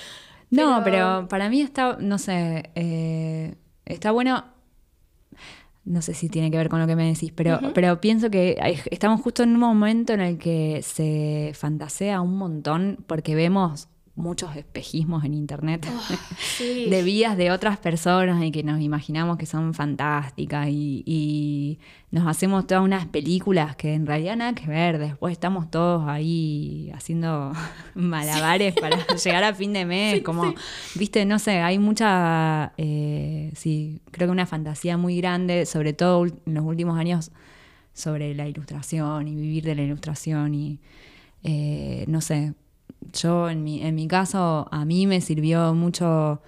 No, 0.50 0.82
pero, 0.84 1.28
para 1.30 1.50
mí 1.50 1.62
está, 1.62 1.98
no 2.00 2.18
sé, 2.18 2.72
eh, 2.74 3.54
está 3.86 4.10
bueno 4.10 4.44
no 5.86 6.02
sé 6.02 6.16
si 6.16 6.30
tiene 6.30 6.50
que 6.50 6.58
ver 6.58 6.70
con 6.70 6.80
lo 6.80 6.88
que 6.88 6.96
me 6.96 7.08
decís, 7.08 7.32
pero, 7.36 7.60
pero 7.76 8.02
pienso 8.02 8.32
que 8.32 8.58
estamos 8.90 9.22
justo 9.22 9.44
en 9.44 9.54
un 9.54 9.60
momento 9.60 10.14
en 10.14 10.22
el 10.22 10.38
que 10.40 10.82
se 10.84 11.52
fantasea 11.54 12.22
un 12.22 12.38
montón 12.38 12.98
porque 13.08 13.36
vemos 13.36 13.88
muchos 14.20 14.56
espejismos 14.56 15.24
en 15.24 15.34
internet 15.34 15.88
oh, 15.90 16.14
de 16.64 17.04
vidas 17.04 17.38
de 17.38 17.52
otras 17.52 17.78
personas 17.78 18.44
y 18.44 18.52
que 18.52 18.64
nos 18.64 18.82
imaginamos 18.82 19.38
que 19.38 19.46
son 19.46 19.74
fantásticas 19.74 20.68
y, 20.70 21.80
nos 22.12 22.26
hacemos 22.26 22.66
todas 22.66 22.84
unas 22.84 23.06
películas 23.06 23.76
que 23.76 23.94
en 23.94 24.08
realidad 24.08 24.36
nada 24.36 24.54
que 24.54 24.66
ver. 24.66 24.98
Después 24.98 25.32
estamos 25.32 25.70
todos 25.70 26.08
ahí 26.08 26.92
haciendo 26.96 27.54
malabares 27.94 28.74
para 28.74 29.06
llegar 29.24 29.44
a 29.44 29.54
fin 29.54 29.74
de 29.74 29.86
mes. 29.86 30.24
como, 30.24 30.56
viste, 30.96 31.24
no 31.26 31.38
sé, 31.38 31.60
hay 31.60 31.78
mucha, 31.78 32.74
eh, 32.78 33.52
sí, 33.56 34.02
creo 34.10 34.28
que 34.28 34.32
una 34.32 34.48
fantasía 34.48 34.98
muy 34.98 35.18
grande, 35.18 35.68
sobre 35.68 35.94
todo 35.94 36.26
en 36.26 36.54
los 36.56 36.66
últimos 36.66 36.98
años, 36.98 37.32
sobre 37.94 38.34
la 38.34 38.48
ilustración 38.48 39.28
y 39.28 39.36
vivir 39.36 39.64
de 39.64 39.76
la 39.76 39.84
ilustración 39.84 40.56
y, 40.56 40.80
eh, 41.44 42.06
no 42.08 42.22
sé, 42.22 42.56
yo 43.14 43.50
en 43.50 43.64
mi, 43.64 43.82
en 43.82 43.96
mi 43.96 44.08
caso, 44.08 44.68
a 44.72 44.86
mí 44.86 45.08
me 45.08 45.22
sirvió 45.22 45.74
mucho 45.74 46.42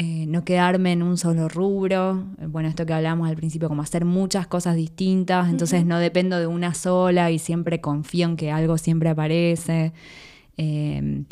eh, 0.00 0.26
no 0.28 0.44
quedarme 0.44 0.92
en 0.92 1.02
un 1.02 1.18
solo 1.18 1.48
rubro. 1.48 2.24
Bueno, 2.46 2.68
esto 2.68 2.86
que 2.86 2.92
hablamos 2.92 3.28
al 3.28 3.34
principio, 3.34 3.68
como 3.68 3.82
hacer 3.82 4.04
muchas 4.04 4.46
cosas 4.46 4.76
distintas, 4.76 5.48
entonces 5.50 5.84
no 5.84 5.98
dependo 5.98 6.38
de 6.38 6.46
una 6.46 6.72
sola 6.72 7.32
y 7.32 7.40
siempre 7.40 7.80
confío 7.80 8.28
en 8.28 8.36
que 8.36 8.52
algo 8.52 8.78
siempre 8.78 9.08
aparece. 9.08 9.92
Em, 10.56 11.24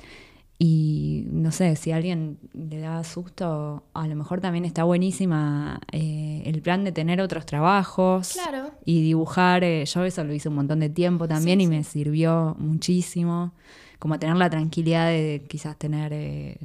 y 0.59 1.27
no 1.31 1.53
sé, 1.53 1.77
si 1.77 1.93
a 1.93 1.97
alguien 1.97 2.39
le 2.55 2.81
da 2.81 3.05
susto, 3.05 3.85
a 3.95 4.09
lo 4.09 4.17
mejor 4.17 4.41
también 4.41 4.65
está 4.65 4.83
buenísima 4.83 5.81
eh, 5.93 6.43
el 6.45 6.61
plan 6.61 6.83
de 6.83 6.91
tener 6.91 7.21
otros 7.21 7.47
trabajos 7.47 8.33
claro. 8.33 8.73
y 8.85 9.01
dibujar. 9.01 9.63
Eh, 9.63 9.85
yo 9.85 10.05
eso 10.05 10.25
lo 10.25 10.35
hice 10.35 10.49
un 10.49 10.57
montón 10.57 10.81
de 10.81 10.89
tiempo 10.89 11.29
también 11.29 11.61
y 11.61 11.69
me 11.69 11.85
sirvió 11.85 12.57
muchísimo 12.59 13.53
como 13.99 14.19
tener 14.19 14.37
la 14.37 14.51
tranquilidad 14.51 15.09
de 15.09 15.45
quizás 15.49 15.77
tener 15.77 16.13
eh, 16.13 16.59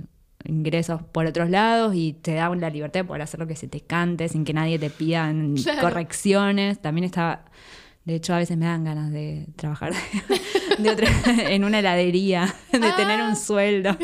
ingresos 0.46 1.02
por 1.04 1.26
otros 1.26 1.50
lados 1.50 1.96
y 1.96 2.14
te 2.14 2.34
da 2.34 2.54
la 2.56 2.70
libertad 2.70 3.02
de 3.02 3.04
poder 3.06 3.22
hacer 3.22 3.40
lo 3.40 3.48
que 3.48 3.56
se 3.56 3.68
te 3.68 3.82
cante 3.82 4.28
sin 4.30 4.46
que 4.46 4.54
nadie 4.54 4.80
te 4.80 4.90
pida 4.90 5.34
correcciones. 5.80 6.82
También 6.82 7.06
está, 7.06 7.46
de 8.06 8.16
hecho 8.16 8.34
a 8.34 8.38
veces 8.38 8.58
me 8.58 8.66
dan 8.66 8.84
ganas 8.84 9.12
de 9.12 9.48
trabajar 9.56 9.94
de 10.78 10.90
otra, 10.90 11.08
en 11.50 11.64
una 11.64 11.80
heladería, 11.80 12.54
de 12.72 12.80
tener 12.80 13.22
un 13.22 13.32
ah. 13.32 13.36
sueldo 13.36 13.98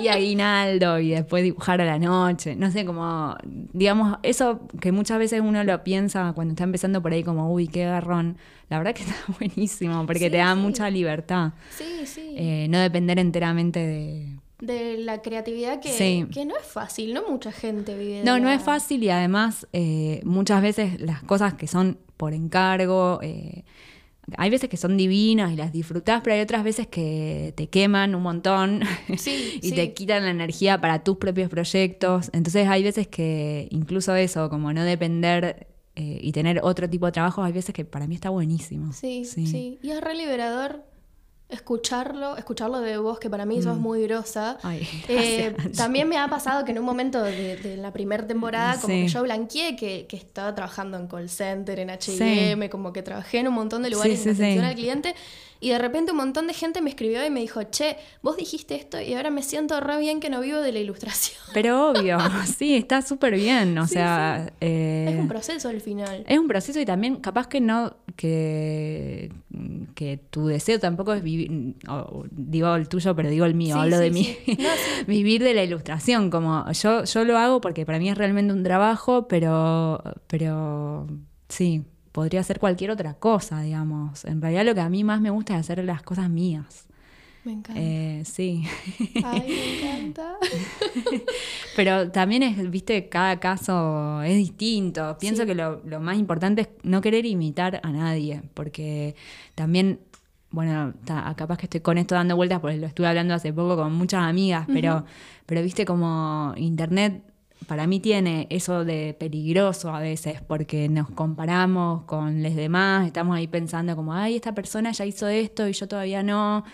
y 0.00 0.08
aguinaldo 0.08 0.98
y 0.98 1.10
después 1.10 1.42
dibujar 1.42 1.80
a 1.80 1.84
la 1.84 1.98
noche. 1.98 2.56
No 2.56 2.70
sé, 2.70 2.84
como, 2.84 3.36
digamos, 3.44 4.18
eso 4.22 4.60
que 4.80 4.92
muchas 4.92 5.18
veces 5.18 5.40
uno 5.40 5.62
lo 5.64 5.84
piensa 5.84 6.32
cuando 6.34 6.52
está 6.52 6.64
empezando 6.64 7.02
por 7.02 7.12
ahí 7.12 7.22
como, 7.22 7.52
uy, 7.52 7.68
qué 7.68 7.84
garrón. 7.84 8.38
La 8.68 8.78
verdad 8.78 8.94
que 8.94 9.02
está 9.04 9.16
buenísimo 9.38 10.06
porque 10.06 10.30
te 10.30 10.38
da 10.38 10.54
mucha 10.54 10.90
libertad. 10.90 11.52
Sí, 11.70 12.06
sí. 12.06 12.34
Eh, 12.36 12.66
no 12.68 12.78
depender 12.78 13.18
enteramente 13.18 13.80
de 13.80 14.38
de 14.60 14.98
la 14.98 15.22
creatividad 15.22 15.80
que, 15.80 16.26
que, 16.32 16.44
no 16.44 16.56
es 16.56 16.66
fácil, 16.66 17.14
no 17.14 17.22
mucha 17.28 17.52
gente 17.52 17.96
vive. 17.96 18.22
no, 18.24 18.40
no 18.40 18.50
es 18.50 18.60
fácil 18.60 19.04
y 19.04 19.10
además 19.10 19.68
eh, 19.72 20.20
muchas 20.24 20.62
veces 20.62 21.00
las 21.00 21.22
cosas 21.22 21.54
que 21.54 21.68
son 21.68 21.98
por 22.16 22.34
encargo, 22.34 23.20
eh, 23.22 23.64
hay 24.36 24.50
veces 24.50 24.68
que 24.68 24.76
son 24.76 24.96
divinas 24.96 25.52
y 25.52 25.56
las 25.56 25.72
disfrutás, 25.72 26.20
pero 26.22 26.34
hay 26.34 26.42
otras 26.42 26.64
veces 26.64 26.86
que 26.86 27.52
te 27.56 27.68
queman 27.68 28.14
un 28.14 28.22
montón 28.22 28.82
y 29.62 29.72
te 29.72 29.94
quitan 29.94 30.24
la 30.24 30.30
energía 30.30 30.80
para 30.80 31.02
tus 31.04 31.16
propios 31.16 31.48
proyectos. 31.48 32.30
Entonces 32.32 32.68
hay 32.68 32.82
veces 32.82 33.08
que 33.08 33.68
incluso 33.70 34.14
eso, 34.14 34.50
como 34.50 34.72
no 34.72 34.84
depender 34.84 35.68
eh, 35.96 36.18
y 36.20 36.32
tener 36.32 36.60
otro 36.62 36.88
tipo 36.88 37.06
de 37.06 37.12
trabajo, 37.12 37.42
hay 37.42 37.52
veces 37.52 37.74
que 37.74 37.84
para 37.84 38.06
mí 38.06 38.14
está 38.14 38.30
buenísimo. 38.30 38.92
Sí, 38.92 39.24
sí. 39.24 39.78
Y 39.82 39.90
es 39.90 40.00
re 40.00 40.14
liberador 40.14 40.84
escucharlo, 41.48 42.36
escucharlo 42.36 42.80
de 42.80 42.98
vos, 42.98 43.18
que 43.18 43.30
para 43.30 43.46
mí 43.46 43.62
sos 43.62 43.78
mm. 43.78 43.80
muy 43.80 44.02
grosa. 44.02 44.58
Eh, 45.08 45.54
también 45.76 46.08
me 46.08 46.18
ha 46.18 46.28
pasado 46.28 46.64
que 46.64 46.72
en 46.72 46.78
un 46.78 46.84
momento 46.84 47.22
de, 47.22 47.76
la 47.78 47.92
primera 47.92 48.26
temporada, 48.26 48.78
como 48.80 48.88
que 48.88 49.08
yo 49.08 49.22
blanqueé 49.22 49.76
que, 49.76 50.06
que, 50.06 50.16
estaba 50.16 50.54
trabajando 50.54 50.98
en 50.98 51.06
call 51.06 51.30
center, 51.30 51.78
en 51.78 51.90
HM, 51.90 52.68
como 52.68 52.92
que 52.92 53.02
trabajé 53.02 53.38
en 53.38 53.48
un 53.48 53.54
montón 53.54 53.82
de 53.82 53.90
lugares 53.90 54.26
en 54.26 54.34
atención 54.34 54.64
al 54.64 54.74
cliente. 54.74 55.14
Y 55.60 55.70
de 55.70 55.78
repente 55.78 56.12
un 56.12 56.18
montón 56.18 56.46
de 56.46 56.54
gente 56.54 56.80
me 56.80 56.90
escribió 56.90 57.24
y 57.26 57.30
me 57.30 57.40
dijo, 57.40 57.62
che, 57.64 57.96
vos 58.22 58.36
dijiste 58.36 58.76
esto 58.76 59.00
y 59.00 59.14
ahora 59.14 59.30
me 59.30 59.42
siento 59.42 59.80
re 59.80 59.98
bien 59.98 60.20
que 60.20 60.30
no 60.30 60.40
vivo 60.40 60.60
de 60.60 60.70
la 60.70 60.78
ilustración. 60.78 61.38
Pero 61.54 61.90
obvio, 61.90 62.18
sí, 62.58 62.76
está 62.76 63.02
súper 63.02 63.34
bien. 63.34 63.76
O 63.78 63.86
sea. 63.86 64.52
es 64.60 65.14
un 65.14 65.24
eh, 65.24 65.26
proceso 65.28 65.68
al 65.68 65.80
final. 65.80 66.24
Es 66.28 66.38
un 66.38 66.46
proceso 66.46 66.78
y 66.78 66.84
también 66.84 67.16
capaz 67.16 67.48
que 67.48 67.60
no, 67.60 67.96
que, 68.18 69.30
que 69.94 70.16
tu 70.16 70.48
deseo 70.48 70.80
tampoco 70.80 71.12
es 71.12 71.22
vivir, 71.22 71.76
digo 72.32 72.74
el 72.74 72.88
tuyo, 72.88 73.14
pero 73.14 73.30
digo 73.30 73.44
el 73.44 73.54
mío, 73.54 73.76
hablo 73.76 73.96
de 73.96 74.10
mí. 74.10 74.36
vivir 75.06 75.40
de 75.40 75.54
la 75.54 75.62
ilustración. 75.62 76.28
Como 76.28 76.68
yo, 76.72 77.04
yo 77.04 77.24
lo 77.24 77.38
hago 77.38 77.60
porque 77.60 77.86
para 77.86 78.00
mí 78.00 78.10
es 78.10 78.18
realmente 78.18 78.52
un 78.52 78.64
trabajo, 78.64 79.28
pero, 79.28 80.02
pero 80.26 81.06
sí, 81.48 81.84
podría 82.10 82.40
hacer 82.40 82.58
cualquier 82.58 82.90
otra 82.90 83.14
cosa, 83.14 83.60
digamos. 83.60 84.24
En 84.24 84.42
realidad 84.42 84.64
lo 84.64 84.74
que 84.74 84.80
a 84.80 84.88
mí 84.88 85.04
más 85.04 85.20
me 85.20 85.30
gusta 85.30 85.54
es 85.54 85.60
hacer 85.60 85.84
las 85.84 86.02
cosas 86.02 86.28
mías. 86.28 86.87
Me 87.48 87.54
encanta. 87.54 87.80
Eh, 87.80 88.22
sí. 88.26 88.62
Ay, 89.24 89.48
me 89.48 89.78
encanta. 89.78 90.36
Pero 91.76 92.10
también 92.10 92.42
es, 92.42 92.70
viste, 92.70 93.08
cada 93.08 93.40
caso 93.40 94.20
es 94.20 94.36
distinto. 94.36 95.16
Pienso 95.18 95.46
que 95.46 95.54
lo, 95.54 95.80
más 95.98 96.18
importante 96.18 96.60
es 96.60 96.68
no 96.82 97.00
querer 97.00 97.24
imitar 97.24 97.80
a 97.82 97.90
nadie, 97.90 98.42
porque 98.52 99.14
también, 99.54 99.98
bueno, 100.50 100.92
capaz 101.06 101.56
que 101.56 101.64
estoy 101.64 101.80
con 101.80 101.96
esto 101.96 102.14
dando 102.14 102.36
vueltas, 102.36 102.60
porque 102.60 102.76
lo 102.76 102.86
estuve 102.86 103.06
hablando 103.06 103.32
hace 103.32 103.50
poco 103.50 103.76
con 103.76 103.94
muchas 103.94 104.24
amigas, 104.24 104.66
pero, 104.70 105.06
pero 105.46 105.62
viste 105.62 105.86
como 105.86 106.52
internet 106.58 107.22
para 107.66 107.86
mí 107.86 107.98
tiene 107.98 108.46
eso 108.50 108.84
de 108.84 109.16
peligroso 109.18 109.90
a 109.94 110.00
veces, 110.00 110.42
porque 110.46 110.90
nos 110.90 111.08
comparamos 111.08 112.02
con 112.04 112.42
los 112.42 112.54
demás, 112.54 113.06
estamos 113.06 113.36
ahí 113.38 113.46
pensando 113.46 113.96
como, 113.96 114.12
ay, 114.12 114.36
esta 114.36 114.54
persona 114.54 114.92
ya 114.92 115.06
hizo 115.06 115.28
esto 115.28 115.66
y 115.66 115.72
yo 115.72 115.88
todavía 115.88 116.22
no. 116.22 116.64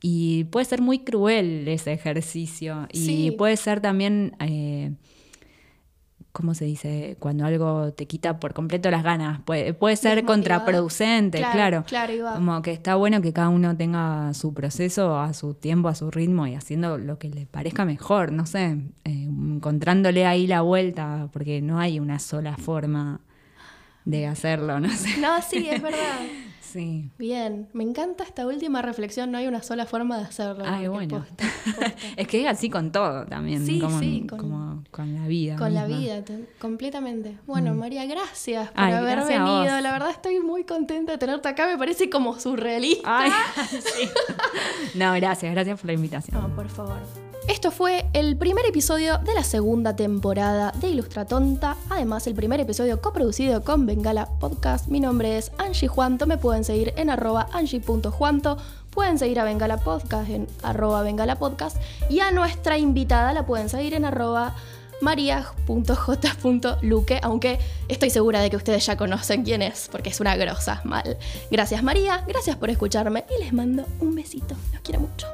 Y 0.00 0.44
puede 0.44 0.64
ser 0.66 0.80
muy 0.80 1.00
cruel 1.00 1.66
ese 1.68 1.92
ejercicio. 1.92 2.86
Y 2.92 3.32
puede 3.32 3.56
ser 3.56 3.80
también 3.80 4.36
eh, 4.40 4.92
¿cómo 6.38 6.54
se 6.54 6.64
dice? 6.64 7.16
Cuando 7.18 7.44
algo 7.44 7.92
te 7.94 8.06
quita 8.06 8.38
por 8.38 8.54
completo 8.54 8.90
las 8.92 9.02
ganas. 9.02 9.40
Puede, 9.40 9.74
puede 9.74 9.96
ser 9.96 10.24
contraproducente, 10.24 11.38
Claro, 11.38 11.82
claro. 11.84 11.84
claro. 11.84 12.36
Como 12.36 12.62
que 12.62 12.70
está 12.72 12.94
bueno 12.94 13.20
que 13.20 13.32
cada 13.32 13.48
uno 13.48 13.76
tenga 13.76 14.32
su 14.34 14.54
proceso 14.54 15.18
a 15.18 15.32
su 15.34 15.54
tiempo, 15.54 15.88
a 15.88 15.96
su 15.96 16.12
ritmo 16.12 16.46
y 16.46 16.54
haciendo 16.54 16.96
lo 16.96 17.18
que 17.18 17.28
le 17.28 17.46
parezca 17.46 17.84
mejor, 17.84 18.30
no 18.30 18.46
sé, 18.46 18.78
eh, 19.04 19.28
encontrándole 19.28 20.26
ahí 20.26 20.46
la 20.46 20.60
vuelta, 20.60 21.28
porque 21.32 21.60
no 21.60 21.80
hay 21.80 21.98
una 21.98 22.20
sola 22.20 22.56
forma 22.56 23.20
de 24.04 24.26
hacerlo, 24.28 24.78
no 24.78 24.90
sé. 24.90 25.18
No, 25.18 25.42
sí, 25.42 25.66
es 25.68 25.82
verdad. 25.82 25.98
Sí. 26.72 27.10
Bien, 27.18 27.68
me 27.72 27.82
encanta 27.84 28.24
esta 28.24 28.46
última 28.46 28.82
reflexión, 28.82 29.30
no 29.30 29.38
hay 29.38 29.46
una 29.46 29.62
sola 29.62 29.86
forma 29.86 30.18
de 30.18 30.24
hacerlo. 30.24 30.64
Ay, 30.66 30.86
bueno. 30.88 31.18
posta, 31.18 31.44
posta. 31.64 31.94
Es 32.16 32.28
que 32.28 32.42
es 32.42 32.46
así 32.48 32.68
con 32.68 32.92
todo 32.92 33.24
también, 33.26 33.64
Sí, 33.64 33.78
como, 33.80 33.98
sí, 34.00 34.26
con- 34.28 34.38
como 34.38 34.84
con 34.90 35.14
la 35.14 35.26
vida. 35.26 35.56
Con 35.56 35.72
la 35.74 35.86
vida, 35.86 36.22
te- 36.24 36.44
completamente. 36.58 37.38
Bueno, 37.46 37.74
María, 37.74 38.04
gracias 38.06 38.70
por 38.70 38.84
Ay, 38.84 38.92
haber 38.92 39.16
gracias 39.16 39.38
venido. 39.44 39.80
La 39.80 39.92
verdad 39.92 40.10
estoy 40.10 40.40
muy 40.40 40.64
contenta 40.64 41.12
de 41.12 41.18
tenerte 41.18 41.48
acá, 41.48 41.66
me 41.66 41.78
parece 41.78 42.10
como 42.10 42.38
surrealista. 42.38 43.20
Ay, 43.20 43.30
sí. 43.70 44.08
No, 44.94 45.12
gracias, 45.14 45.52
gracias 45.52 45.78
por 45.80 45.86
la 45.86 45.92
invitación. 45.94 46.40
No, 46.40 46.54
por 46.54 46.68
favor. 46.68 47.27
Esto 47.48 47.70
fue 47.70 48.04
el 48.12 48.36
primer 48.36 48.66
episodio 48.66 49.16
de 49.18 49.32
la 49.32 49.42
segunda 49.42 49.96
temporada 49.96 50.70
de 50.72 50.88
Ilustra 50.88 51.24
Tonta. 51.24 51.78
Además, 51.88 52.26
el 52.26 52.34
primer 52.34 52.60
episodio 52.60 53.00
coproducido 53.00 53.64
con 53.64 53.86
Bengala 53.86 54.28
Podcast. 54.38 54.88
Mi 54.88 55.00
nombre 55.00 55.38
es 55.38 55.50
Angie 55.56 55.88
Juanto. 55.88 56.26
Me 56.26 56.36
pueden 56.36 56.62
seguir 56.62 56.92
en 56.96 57.08
arroba 57.08 57.48
angie.juanto. 57.52 58.58
Pueden 58.90 59.18
seguir 59.18 59.40
a 59.40 59.44
Bengala 59.44 59.78
Podcast 59.78 60.28
en 60.28 60.46
arroba 60.62 61.02
Bengala 61.02 61.36
Podcast. 61.36 61.78
Y 62.10 62.20
a 62.20 62.30
nuestra 62.32 62.76
invitada 62.76 63.32
la 63.32 63.46
pueden 63.46 63.70
seguir 63.70 63.94
en 63.94 64.04
arroba 64.04 64.54
maria.j.luque, 65.00 65.60
aunque 67.22 67.58
estoy 67.88 68.10
segura 68.10 68.42
de 68.42 68.50
que 68.50 68.56
ustedes 68.56 68.84
ya 68.84 68.98
conocen 68.98 69.42
quién 69.44 69.62
es, 69.62 69.88
porque 69.90 70.10
es 70.10 70.20
una 70.20 70.36
grosa 70.36 70.82
mal. 70.84 71.16
Gracias 71.50 71.82
María, 71.82 72.24
gracias 72.28 72.56
por 72.56 72.68
escucharme 72.68 73.24
y 73.34 73.42
les 73.42 73.54
mando 73.54 73.86
un 74.00 74.14
besito. 74.14 74.54
Los 74.72 74.82
quiero 74.82 75.00
mucho. 75.00 75.26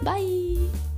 Bye. 0.00 0.93